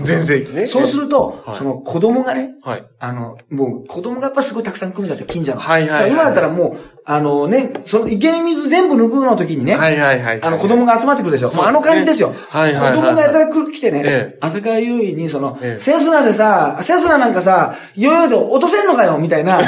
[0.07, 2.85] 前世紀ねそうすると、はいその子供がね、はい。
[2.99, 5.61] あの、もう子供がやっぱすごいたくさん来るんだって、近所の。
[5.61, 10.43] はいはい今だったらもう、あのね、その池に水全部抜くの時にね、はいはいはい。
[10.43, 11.53] あの子供が集まってくるでしょ。
[11.53, 12.35] もうあの感じですよ。
[12.49, 19.61] はいはいはい子供がやたら来来てね、ええ朝川優衣にその、ええセスナでさ、セスナなんかさ、ヨーヨーで落とせんのかよみたいな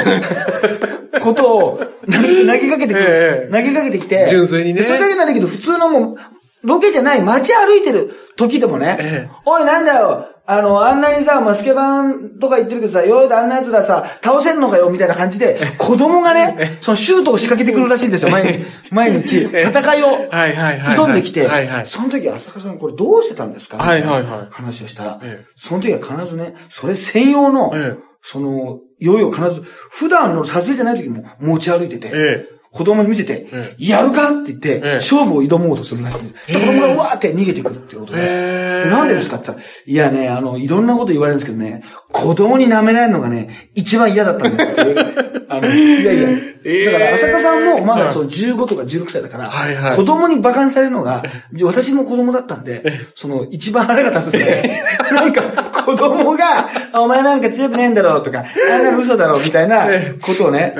[1.21, 4.27] ことを投げかけてくる、ええ投げかけてきて。
[4.29, 6.17] 純粋にねでそれだけなんだけど、普通のもう、
[6.63, 18.65] ロケじゃない街歩いてる時でもね、ええおいなんだよ、あの、あんなにさ、まあ、スケバンとか言ってるけどさ、ヨーヨーであんなやつださ、倒せんのかよみたいな感じで、子供がね、そのシュートを仕掛けてくるらしいんですよ、毎日。
[18.91, 19.41] 毎日。
[19.43, 20.07] 戦いを。
[20.07, 20.97] はいはいはいはい。
[20.97, 21.87] 挑んできて、はいはい。
[21.87, 23.77] その時、浅香さんこれどうしてたんですか？
[23.77, 36.59] はいはいな話をしたら、ええその時は必ずね、それ専用の、ええその、ヨーヨーを必ず、普段の撮影じゃない時も持ち歩いてて、え子供に見せて、えやるかって言って、ええ勝負を挑もうとするらしいんです。
[36.59, 44.95] 子供がうわーって逃げてくるってことで、なんでですかって言ったら、いやね、あの、いろんなこと言われるんですけどね、子供に舐められるのがね、一番嫌だったんですよ。
[45.49, 46.29] あの、いやいや。
[46.65, 49.95] ええだから、浅香さんもまだその15とか16歳だから、はいはい。
[49.95, 51.23] 子供に馬鹿にされるのが、
[51.61, 52.83] 私も子供だったんで、
[53.15, 54.81] その、一番腹が立つんで、
[55.11, 55.43] なんか、
[55.85, 59.87] 子供が、お前なんか強くねえんだろうとか、あんなの嘘だろうみたいな
[60.21, 60.75] ことをね、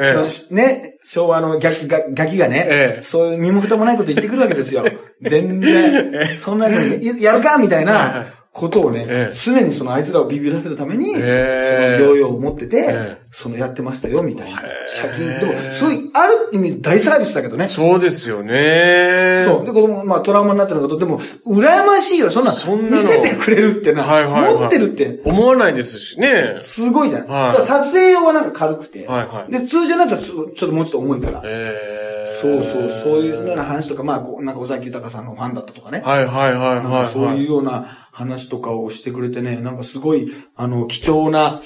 [0.49, 3.03] ね、昭和のガキがガキがね、ええ。
[3.03, 4.85] そういう身も蓋もないこと言ってくるわけですよ。
[5.21, 14.61] 全然、そんなのにやるかみたいないことをね、ええ常にそのあいつらをビビらせるために、そのええヨーヨーを持ってて、ええそのやってましたよ、みたいな。
[14.61, 15.39] 借金。
[15.39, 17.67] でも、そういう、ある意味大サービスだけどね。
[17.67, 19.43] そうですよね。
[19.43, 19.65] そう。
[19.65, 22.29] で、子供が、まあ、トラウマになってること、でも、羨ましいよ。
[22.29, 24.03] そんな、そんなの見せてくれるってな。
[24.03, 24.53] はいはいはい。
[24.53, 26.57] 持ってるって、思わないですしね。
[26.59, 27.27] すごいじゃん。
[27.27, 29.07] はいだから撮影用はなんか軽くて。
[29.07, 31.41] はいはいで、通常だったらちょっとちょっともうちょっと重いから。
[31.43, 36.03] ええそうそう、そういうような話とか、まあ、こうなんか尾崎豊さんのファンだったとかね。
[36.05, 37.03] はいはいはいなんはい。
[37.05, 41.61] かそういうような話とかをしてくれてね、なんかすごい、あの、貴重な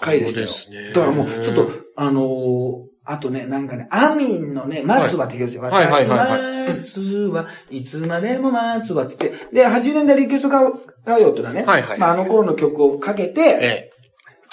[0.00, 0.46] 回でしたよ。
[0.48, 0.92] そうですね。
[0.92, 5.62] だからもう、ちょっと、あのーあとね、なんかね、アミンのね、松葉って言うんですよ。
[5.62, 6.76] はいはいはいはい。
[6.76, 11.98] 松葉、いつまでも松葉って言って、で、80年代リクエスト歌謡っていうのはね、はいはい。
[11.98, 13.90] まあ、あの頃の曲をかけて、え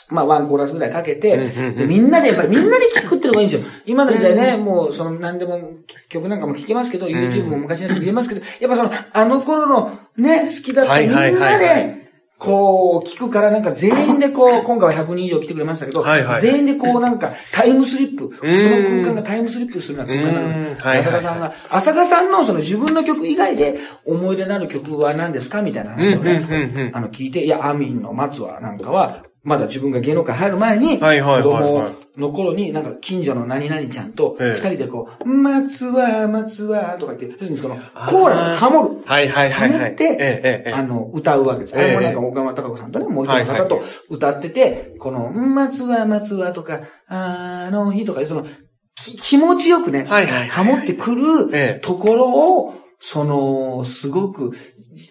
[0.09, 1.51] まあ、ワンコーラスぐらいかけて、
[1.87, 3.69] みんなで、やっぱりみんなで聴くっていうのがいいんですよ。
[3.85, 5.59] 今の時代ね、もう、その、何でも、
[6.09, 12.05] 曲なんかも聴けますけど、YouTube も昔のやつ見れますけど、やっぱその、あの頃のね、好きだったはいみんなで、
[12.37, 16.41] こう、聞くからなんか全員でこう、今回は100人以上来てくれましたけど、はいはい。
[16.41, 20.75] 全員でこうなんかタイムスリップ、そのん空間がタイムスリップするような空間なのうん。
[20.75, 31.43] はいはい浅香さんが、浅香さんのその自分の曲以外で思い出のある曲は何ですかみたいな話をねあの聞いて、いや、アミンの松はなんかは、まだ自分が芸能界入る前に、はいはいはいはい。
[31.43, 34.59] 子供の頃に、なんか近所の何々ちゃんと、ええ。
[34.59, 39.03] 二人でこう、松は、松は、とか言って、要するにその、コーラスハモる。
[39.05, 40.73] はいはいはいはい。
[40.73, 41.77] あの、歌うわけです。
[41.77, 48.47] あれもなんか岡山孝子さんとね、もう一人の方と歌ってて、この、松は、松はとか、あの日とか、その、
[48.95, 50.47] き気持ちよくね、はいはいはい。
[50.47, 51.21] ハモってくる
[51.53, 51.79] ええ。
[51.79, 52.73] ところを、
[53.07, 54.51] その、すごく、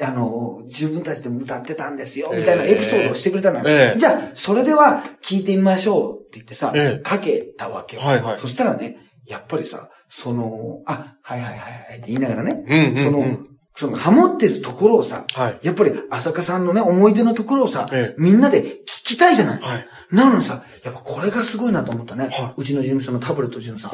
[0.03, 3.65] あの、自分たちでも歌ってたんですよ、みたいなエピソードをしてくれたのよ。
[3.69, 8.03] ええじゃあ、それでは聞いてみましょうって言ってさ、ええかけたわけよ。
[8.03, 8.41] はいはい。
[8.41, 8.97] そしたらね、
[9.29, 13.05] やっぱりさ、その、あ、はいはいはいはいって言いながらね、うんうんうん。
[13.05, 13.39] その、
[13.77, 15.59] その、ハモってるところをさ、はい。
[15.63, 18.21] やっぱり、浅香さんのね、思い出のところをさ、ええ。
[18.21, 19.61] みんなで聞きたいじゃない。
[19.61, 22.29] はいなのにさ、やっぱこれがすごいなと思ったね。
[22.31, 23.93] はうちの事務所のタブレットジュンさん。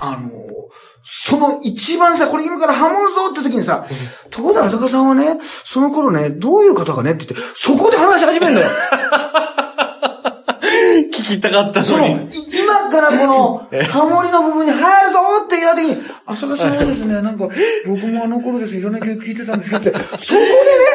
[0.00, 0.30] あのー
[1.04, 3.86] その一番さ、これ今からハモるぞって時にさ、
[4.30, 8.68] ところで浅香さんはね、その頃ね、どういう方がねって言って、そこで話し始めるんだよ。
[11.32, 12.36] 聞ききたかったその、のに。
[12.36, 17.48] い今からこの、 ハモリの部分に入るぞって言った時に、浅香さんはですね、 なんか、
[17.86, 19.90] 僕もあの頃ですね、いろんな曲聴いてたんですけど。
[19.90, 20.40] って、そこ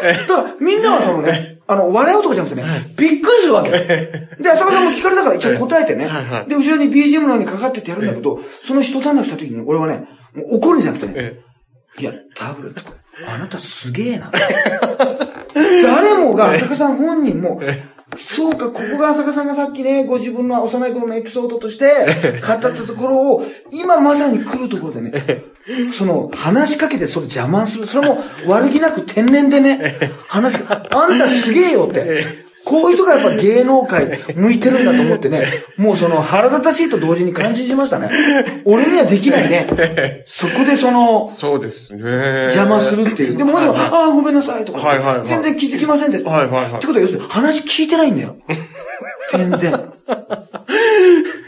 [0.01, 3.71] でね、だからみんなはそのね、あの、笑うとかじゃなくてね、びっくりするわけ。
[3.71, 6.05] で、浅香さんも聞かれたから一応答えてね。
[6.05, 6.49] はいはい。
[6.49, 11.41] で、後ろに BGM のようにかかってってやるんだけど、その一段落した時に俺はね、もう怒るんじゃなくてね、え？
[11.99, 12.81] いや、タブレット、
[13.27, 14.31] あなたすげえな。
[15.53, 17.59] 誰もが、浅香さん本人も、
[18.15, 21.85] そうか、ここが浅香さんがさっきね、ご自分の幼い頃のエピソードとして、
[22.45, 25.43] 語ったところを、今まさに来るところでね、
[25.91, 27.85] その、話しかけてそれ邪魔する。
[27.85, 32.23] それも悪気なく天然でね、 話しかけ、あんたすげえよって。
[32.67, 35.47] こういう人がやっぱ芸能界向いてるんだと思ってね、
[35.79, 38.09] もうその腹立たしいと同時に感じましたね。
[38.65, 39.67] 俺にはできないね。
[40.27, 42.01] そこでその、そうですね。
[42.51, 43.37] 邪魔するっていう。
[43.37, 46.29] でも本人は、ああ、ごめんなさいとか、はいはいはい全然気づきませんでした。
[46.29, 48.35] はいはいはいってことは要するに話聞いてないんだよ。
[49.31, 49.96] 全然。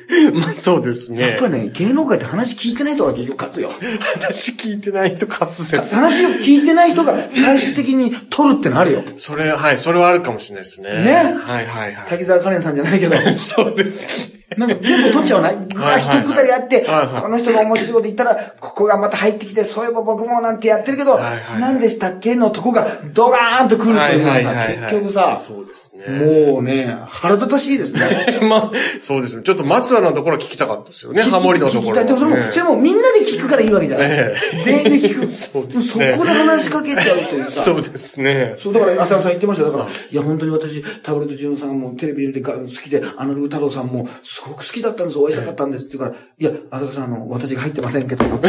[0.33, 1.39] まあそうですねやっ。
[1.39, 3.71] ぱりね、芸能界って話聞いてない人が結局勝つよ。
[4.19, 5.95] 話聞いてないと滑舌。
[5.95, 9.03] 話を聞いてない人が最終的に取るってのあるよ。
[9.17, 10.89] それ、はい、それはあるかもしれないですね。
[10.89, 12.09] ねはいはいはい。
[12.09, 13.15] 滝沢カレンさんじゃないけど。
[13.37, 14.38] そうです。
[14.57, 15.57] なんか全部取っちゃわない？
[16.01, 16.85] 一くだりあって、
[17.21, 21.19] この人が面白いこと言ったら、ここがまた入ってきて、そういえば僕もなんてやってるけど、
[21.59, 22.35] 何でしたっけ？
[22.35, 26.49] のとこがドガーンと来るっていうのが結局さ、そうですね。
[26.51, 28.39] もうね、腹立たしいですね。
[28.47, 29.43] まあ、そうですね。
[29.43, 31.21] ちょっと松原のところ聞きたかったですよね。
[31.23, 32.03] ハモリのところ。
[32.03, 34.07] でもそれも、ねそれもみんなで聞くからいいわけじゃない。
[34.11, 34.35] え
[34.65, 35.27] 全員で聞く。
[35.29, 35.65] そこ
[36.25, 37.63] で話しかけちゃうというさ。
[37.63, 38.55] そうですね。
[38.57, 39.71] そう、だから、浅野さん言ってましたよ。
[39.71, 44.07] だから、いや、本当に私、タブレットジュンさんもテレビで好きで、アナログ太郎さんも
[44.39, 48.23] すごく好きだったんです、お会いしたかったんですって言うから、いや、浅野さん、あの、私が入ってませんけど。
[48.23, 48.39] いや、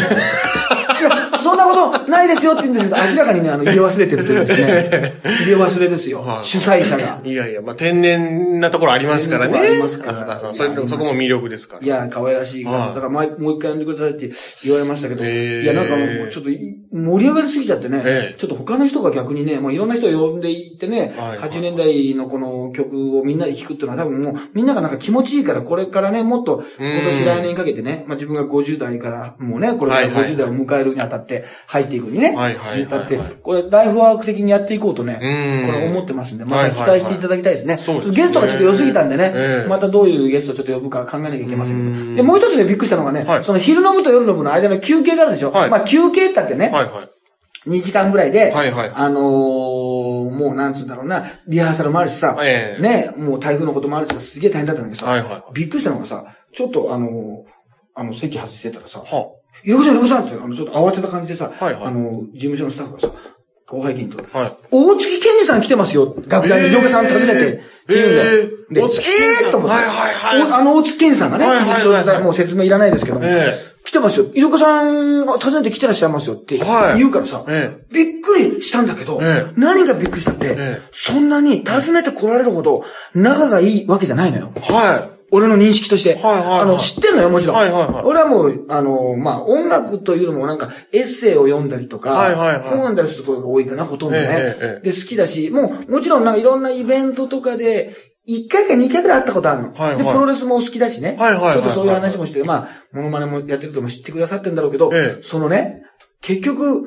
[1.51, 5.15] そんなことないですよって言うんですけど、明らかにね、あの、入れ忘れてるというですね。
[5.43, 6.43] 入れ忘れですよは。
[6.43, 7.21] い主催者が。
[7.25, 9.59] いやいや、まあ天然なところありますからね。
[9.59, 11.83] ありますからそれそこも魅力ですから。
[11.83, 12.79] いや、可愛らしいから。
[12.79, 14.31] はいだから、もう一回呼んでくださいって
[14.65, 32.79] 言われましたけど、いや、なんかもう、ちょっとい盛り上がりすぎちゃってね、ええちょっと他の人が逆にね、もういろんな人を呼んでいってね、はいはい80年代のこの曲をみんなで聴くっていうのは多分もう、みんながなんか気持ちいいから、これからね、もっと、今年来年にかけてね、まあ自分が50代から、もうね、これからはいはい50代を迎えるにあたって、入っていくにね、はいはいはいはい。
[32.81, 35.67] にあたって、これライフワーク的にやっていこうとね、うん。
[35.67, 37.77] これ思ってますんで、また期待していただきたいですね。
[38.13, 39.69] ゲストがちょっと良すぎたんでね、ええ。
[39.69, 41.89] またどういうゲストをちょっと呼ぶか考えなきゃいけませんけど。
[41.89, 42.17] うん。
[42.17, 43.45] で、もう一つね、びっくりしたのがね、はい。
[43.45, 45.71] その昼飲むと夜飲むの間の休憩があるでしょ、はい。
[45.71, 47.11] まあ休憩って言ってね、はいはい。
[47.67, 48.93] 2時間ぐらいで、はいはい。
[48.95, 50.01] あのー
[50.31, 52.83] もうなんつうんだろうな、リハーサルもあるしさ、ええ。
[52.83, 57.11] ね、もう台風のこともあるしさ、すげえ大変だったんだけどさ、はいはいびっくりしたのがさ、ちょっとあのー
[57.95, 63.11] あの、席外してたらさ、はいろこさん、いろこさんって、あの、ちょっと慌てた感じでさ、はいはいあの、事務所のスタッフがさ、
[63.67, 68.31] 後輩議員と、はい大月健二さん来てますよ、楽屋に、えーりょうかさん訪ねて、って言うんだよ。
[68.33, 69.75] えー大月健二さんえーと思って。
[70.55, 74.27] あの大月健二さんがね、はいはいはいもう説明いらないですけども、え来てますよ。
[74.35, 79.21] いろかさん訪ねて来てらっしゃいますよって言うからさ、えびっくりしたんだけど、
[79.57, 84.53] 何がびっくりしたって、そんなに訪ねて来られるほど仲がいいわけじゃないのよ。
[84.63, 86.15] はい俺の認識として。
[86.17, 87.57] はいはいはいあの、知ってんのよ、もちろん。
[87.57, 94.29] はいはいはい俺はもう、あの、まあ、音楽というよりもなんか、エッセイを読んだりとか、はいはいはい本読んだりすることが多いかな、ほとんどね。
[94.31, 97.95] ええええで、好きだし、もう、もちろんなんかいろんなイベントとかで、
[98.29, 99.73] 1回か2回くらい会ったことあるの。
[99.73, 101.17] はいはいで、プロレスも好きだしね。
[101.19, 105.83] はいはいはいはいちょっとそういう話もして、まあ、モノマネもやってるとも知ってくださってんだろうけど、ええそのね、
[106.21, 106.87] 結局、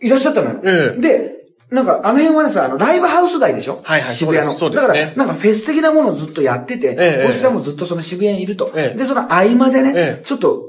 [0.00, 0.60] いらっしゃったのよ。
[0.64, 1.37] ええで、
[1.70, 3.80] なんか、あの辺はねさ、あの、ライブハウス街でしょ？
[3.84, 4.54] はいはい渋谷の。
[4.54, 5.14] そうですそうですね。
[5.16, 8.72] だから、なんかフェス的なものをずっとやってて、ええおじさんもずっとその渋谷にいると。
[8.74, 8.98] ええ。
[8.98, 10.24] で、その合間でね、ええ。
[10.24, 10.64] ちょっと、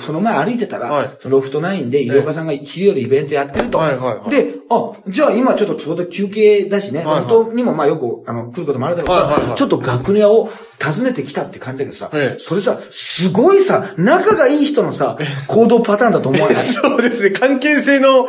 [0.00, 1.16] その前歩いてたら、はい。
[1.20, 3.78] そのロフトナインで、医療家さんが昼よりイベントやってると。
[3.78, 4.30] はいはいはい。
[4.30, 7.30] で、あ、じゃあ今ちょっとちょうど休憩だしね、はいはい。
[7.30, 9.58] ロフトにもまあよく、あの、来ることもあるだろうから、はいはいはい。
[9.58, 10.48] ちょっと楽屋を
[10.84, 12.38] 訪ねてきたって感じだけどさ、ええ。
[12.38, 16.56] それさ、すごいさ、仲がいい人のさ、行動パターンだと思わない？
[16.56, 17.30] そうですね。
[17.30, 18.26] 関係性の、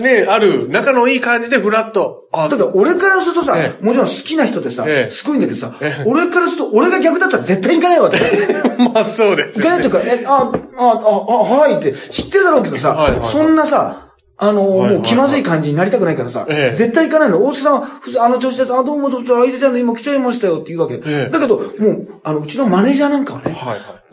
[0.00, 2.24] ね、ある、仲のいい感じでフラッと。
[2.32, 5.10] あだから俺からするとさ、えもちろん好きな人ってさ、ええ。
[5.10, 6.04] すごいんだけどさ、ええ。
[6.06, 8.18] 俺からすると、俺が逆だったら絶対行かないわけ。
[8.92, 9.62] まあそうですよね。
[9.62, 13.30] 行かないっていうか、え、あ、あ、あ、あ、はいって知ってるだろうけどさ、はいはいはい。
[13.30, 14.05] そんなさ、
[14.38, 17.44] あの、もう気まずい感じになりたくないからさ、ええ絶対行かないの。
[17.44, 17.88] 大月さんは、
[18.20, 20.94] あの調子で、あ、どうもどうも、空いてたんで今来ちゃいましたよって言うわけ。
[20.94, 23.56] ええだけど、もう、あの、うちのマネージャーなんかはね、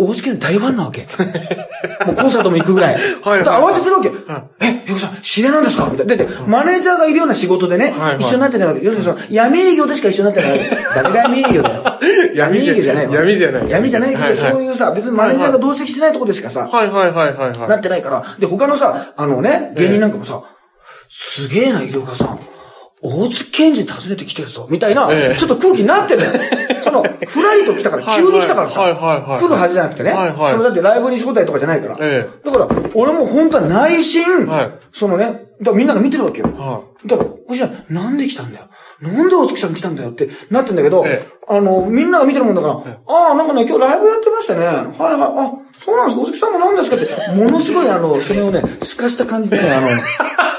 [0.03, 1.07] 大月の大ファンなわけ。
[2.05, 2.93] もうコンサートも行くぐらい。
[2.95, 2.99] は
[3.37, 4.11] いはい慌ててるわけ。
[4.61, 5.89] え、ゆうこさん、知り合いなんですか？
[5.91, 6.15] みたいな。
[6.15, 8.81] だって、マネージャーがいるような仕事でね、一緒になってないわけ。
[8.83, 10.77] 要するにその、闇営業でしか一緒になってないわけ。
[10.95, 11.83] 誰が闇営業だよ。
[12.35, 17.69] 闇営業じゃないわ闇じゃない闇じゃないけど、そういうさ、別にマネージャーが同席してないとこでしかさ、はいはいはいはいはい。
[17.69, 18.23] なってないから。
[18.39, 20.41] で、他のさ、あのね、芸人なんかもさ、
[21.09, 22.39] すげえな、医療家さん。
[23.05, 25.37] 大月健二訪ねてきてるぞ、みたいな、ええ。
[25.37, 26.21] ちょっと空気になってる。
[26.81, 30.51] その、ふらりと来たから、急に来たからさ、来るはずじゃなくてね、はいはい。
[30.51, 31.97] そのだってライブに招待とかじゃないから。
[31.99, 34.71] えだから、俺も本当は内心、はい。
[34.93, 36.47] そのね、だからみんなが見てるわけよ。
[36.57, 38.65] はだから、おじさん、なんで来たんだよ？
[39.01, 41.31] なんで大月さん来たんだよってなってんだけど、ええ。
[41.49, 44.65] あの、みんなが見てるもんだから、ああ、なんかね、今日ライブやってましたね。
[44.65, 46.95] はいはい、あ、そうなんです、大月さんも何ですか？
[46.95, 49.87] って、ものすごいあの、それをね、透かした感じでね、あの、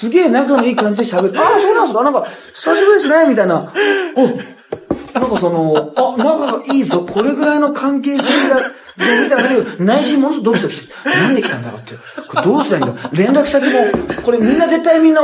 [0.00, 3.70] すげえ仲のいい感じで喋って、ああ、そうなんですか、なんか、久しぶりですね、みたいな。
[4.16, 8.62] お、なんかその、あ、仲がいいぞ、これぐらいの関係性が、
[9.00, 11.94] みたいな感じで内心ものすごくドキドキして、なんで来たんだろうって。
[12.28, 15.22] これどうすりゃいいんだ連絡先も、これみんな絶対みんな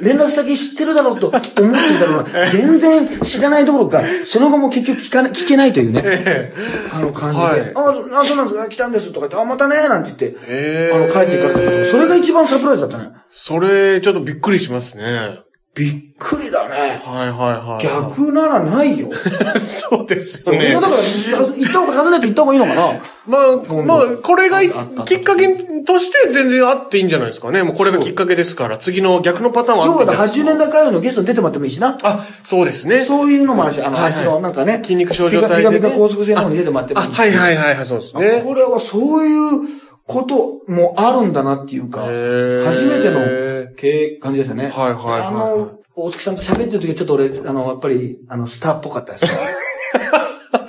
[0.00, 2.50] 連絡先知ってるだろうと思ってるだろうな。
[2.50, 6.52] 全然知らないどころか、その後も結局聞かな聞けないというね、
[6.92, 13.10] あの感じで、はいあ、あ、そうなんですか、来たんですとか言って、あ、またね、なんて言って、あの、帰っていかれたけど、それが一番サプライズだったね。
[13.28, 15.40] それ、ちょっとびっくりしますね。
[15.74, 17.00] びっくりだね。
[17.04, 17.84] はいはいはい。
[17.84, 19.10] 逆ならないよ。
[19.58, 20.80] そうですよねだ。
[20.80, 24.62] から、行った方が、訪ねて行った方がいいのかなまあ、まあ、これが
[25.04, 25.48] きっかけ
[25.84, 27.64] として全然あっていいんじゃないですかね。
[27.64, 31.98] もうこれがきっかけですから、次の逆のパターンはあ要はっていいんじゃない80年代歌謡のゲストに出てもらってもいいしな。
[32.02, 33.04] あ、そうですね。
[33.04, 34.80] そういうのもあるし、あの、はいはいの、なんかね。
[34.82, 37.18] 筋肉症状体でねピカピカ高速性の方に出てもらってもあ、いいし。
[37.18, 38.42] はいはいはいはい、そうですね。
[38.46, 44.68] これはそういうこともあるんだなっていうか、初めての経感じですよね。
[44.68, 49.30] はいはいはいはいあの、大月さんと喋ってる時はちょっと俺、あの、やっぱり、あの、スターっぽかったですね。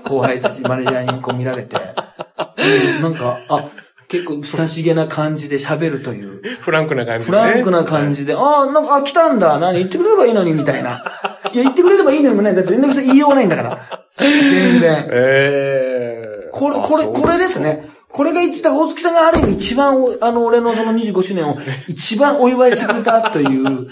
[0.04, 3.70] 後輩たち、マネージャーにこう見られて、うんなんか、あ、
[4.08, 6.42] 結構親しげな感じで喋るという。
[6.62, 7.44] フランクな感じフでね。
[7.44, 9.60] ランクな感じで、ああ、なんか、あ、来たんだ。
[9.60, 11.04] 何言ってくれればいいのに、みたいな。
[11.52, 14.06] いや、言ってくれればいいのにもね、だって連絡先言いようがないんだから。
[14.20, 15.08] 全然。
[15.12, 17.60] ええこれ、これ、これです。
[17.60, 17.90] ね。
[18.16, 23.90] これが一だ、大月さんがある意味一番お、あの、俺のその25周年を一番お祝いしてくれたという、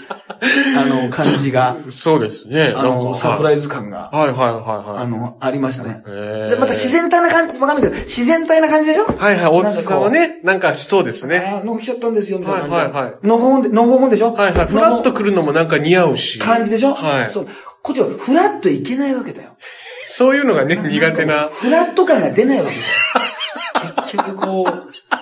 [0.78, 2.72] あの、感じが、そうですね。
[2.74, 5.02] あの、サプライイズ感が、はいはいはいはい。
[5.02, 6.02] あの、ありましたね。
[6.48, 9.04] で、また自然体な感じ、わかんないけど、自然体な感じでしょ？
[9.14, 11.38] はいはい、大月さんはね、なんかしそうですね。
[11.56, 12.80] ああ、の来ちゃったんですよ、みたいな感じで。
[12.80, 14.32] はいはいはいのほほんで、のほほんでしょ？
[14.32, 14.66] はいはい。
[14.66, 16.38] フのほラッと来るのもなんか似合うし。
[16.38, 16.94] 感じでしょ？
[16.94, 17.28] はい。
[17.30, 17.48] そう。
[17.82, 19.50] こっちはフラッといけないわけだよ。
[20.06, 21.50] そういうのがね、苦手な。
[21.52, 22.82] フラット感が出ないわけだよ。
[24.10, 24.66] 結局こ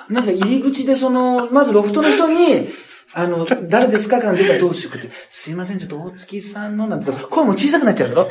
[0.09, 2.69] う、なんか入り口でその、まずロフトの人に、
[3.15, 8.29] あの、誰ですか感出たらどうしようって、すいません、ちょっと大月さんのなんて、声も小さくなっちゃうだろ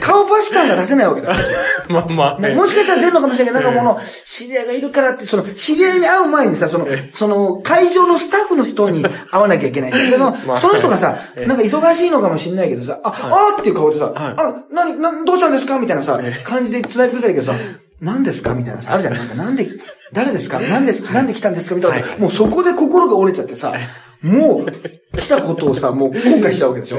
[0.00, 1.34] 顔パス感が出せないわけだ。
[1.34, 1.38] よ。
[1.88, 2.38] まあまあ。
[2.38, 2.54] ね。
[2.54, 3.54] もしかしたら出るのかもしれない。
[3.54, 9.90] けど、なんかもの、知り合いがいるからって、その、知り合いに会う前にさ、その、その、会場のスタッフの人に会わなきゃいけない。
[9.90, 14.14] んだけど、まあその人がさ、なんか忙しいのかもしれないけどさ、あ、あーっていう顔でさ、はい。
[14.36, 17.58] あ、なに、な、どうしたんですかみたいなさ、感じで繋いでくれたけどさ、
[18.00, 18.54] 何ですか？
[18.54, 19.14] みたいなさ、あるじゃん。
[19.14, 19.68] なんか、なんで、
[20.12, 20.60] 誰ですか？
[20.60, 21.74] なんです、なんで来たんですか？
[21.76, 22.16] みたいな。
[22.18, 23.74] もうそこで心が折れちゃってさ、
[24.22, 26.98] もう、来たことをさ、もう後悔しちゃうわけでしょ？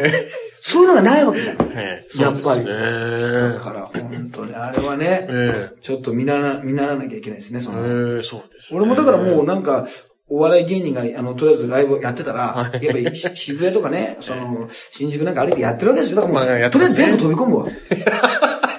[0.61, 1.57] そういうのがないわけじゃん。
[1.73, 2.65] ええやっぱり。
[2.65, 8.15] だから、本当に、あれはね、えちょっと見習ら、見習わなきゃいけないですね、そえの。
[8.17, 8.77] ええそうですね。
[8.79, 9.87] 俺もだからもうなんか、
[10.27, 16.21] お笑い芸人が、あの、とりあえずライブやってたら、はいやっぱりし渋谷とかね、その、新宿なんか歩いてやってるわけですよ。
[16.21, 17.65] だからもう、とりあえず全部飛び込むわ。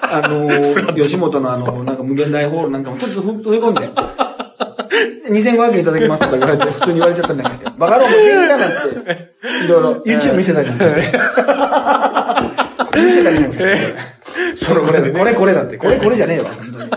[0.01, 0.49] あの、
[0.95, 3.89] 吉本のあの、なんか無限大ホールなんかもちょっと飛び込んで。
[5.29, 7.67] 2500円いただきますとか言われて、普通に言われちゃったりなんかして。
[7.77, 8.75] バカローも芸人だなんて、
[9.65, 11.01] いろいろ、YouTube 見せたりなんかして。
[11.01, 11.07] 見
[13.09, 13.77] せたりなんかして。
[14.55, 15.77] そのこれ、これこれだって。
[15.77, 16.91] これこれじゃねえわ、本当に。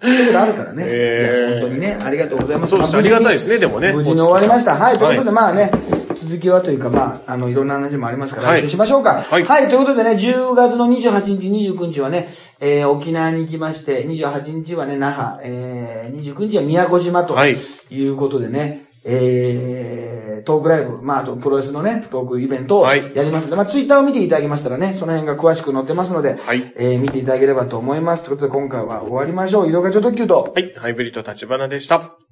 [0.00, 0.84] そういうことあるからね。
[1.52, 2.70] 本当にね、ありがとうございます。
[2.70, 2.96] そうです。
[2.96, 3.90] ありがたいですね、でもね。
[3.92, 4.76] 無事に終わりました。
[4.76, 5.72] はい、ということで、はまあね、
[6.20, 9.22] 続きはというか、まあ、あの、いろんな話もありますから、はい来週しましょうか。
[9.22, 17.56] はいということでね、10月の28日、29日はね、えー、沖縄に行きまして、28日はね、那覇、えー、29日は宮古島とはい
[17.90, 28.24] いうことでね、えー、トークライブ、まあ、あとプロレスのね、トークイベントをはいやりますので、まあ、ツイッターを見ていただきましたらね、その辺が詳しく載ってますので、はいえー、見ていただければと思います。
[28.24, 29.68] ということで、今回は終わりましょう。
[29.68, 30.74] 移動課長特急と、はい。
[30.76, 32.27] ハイブリッド立花でした。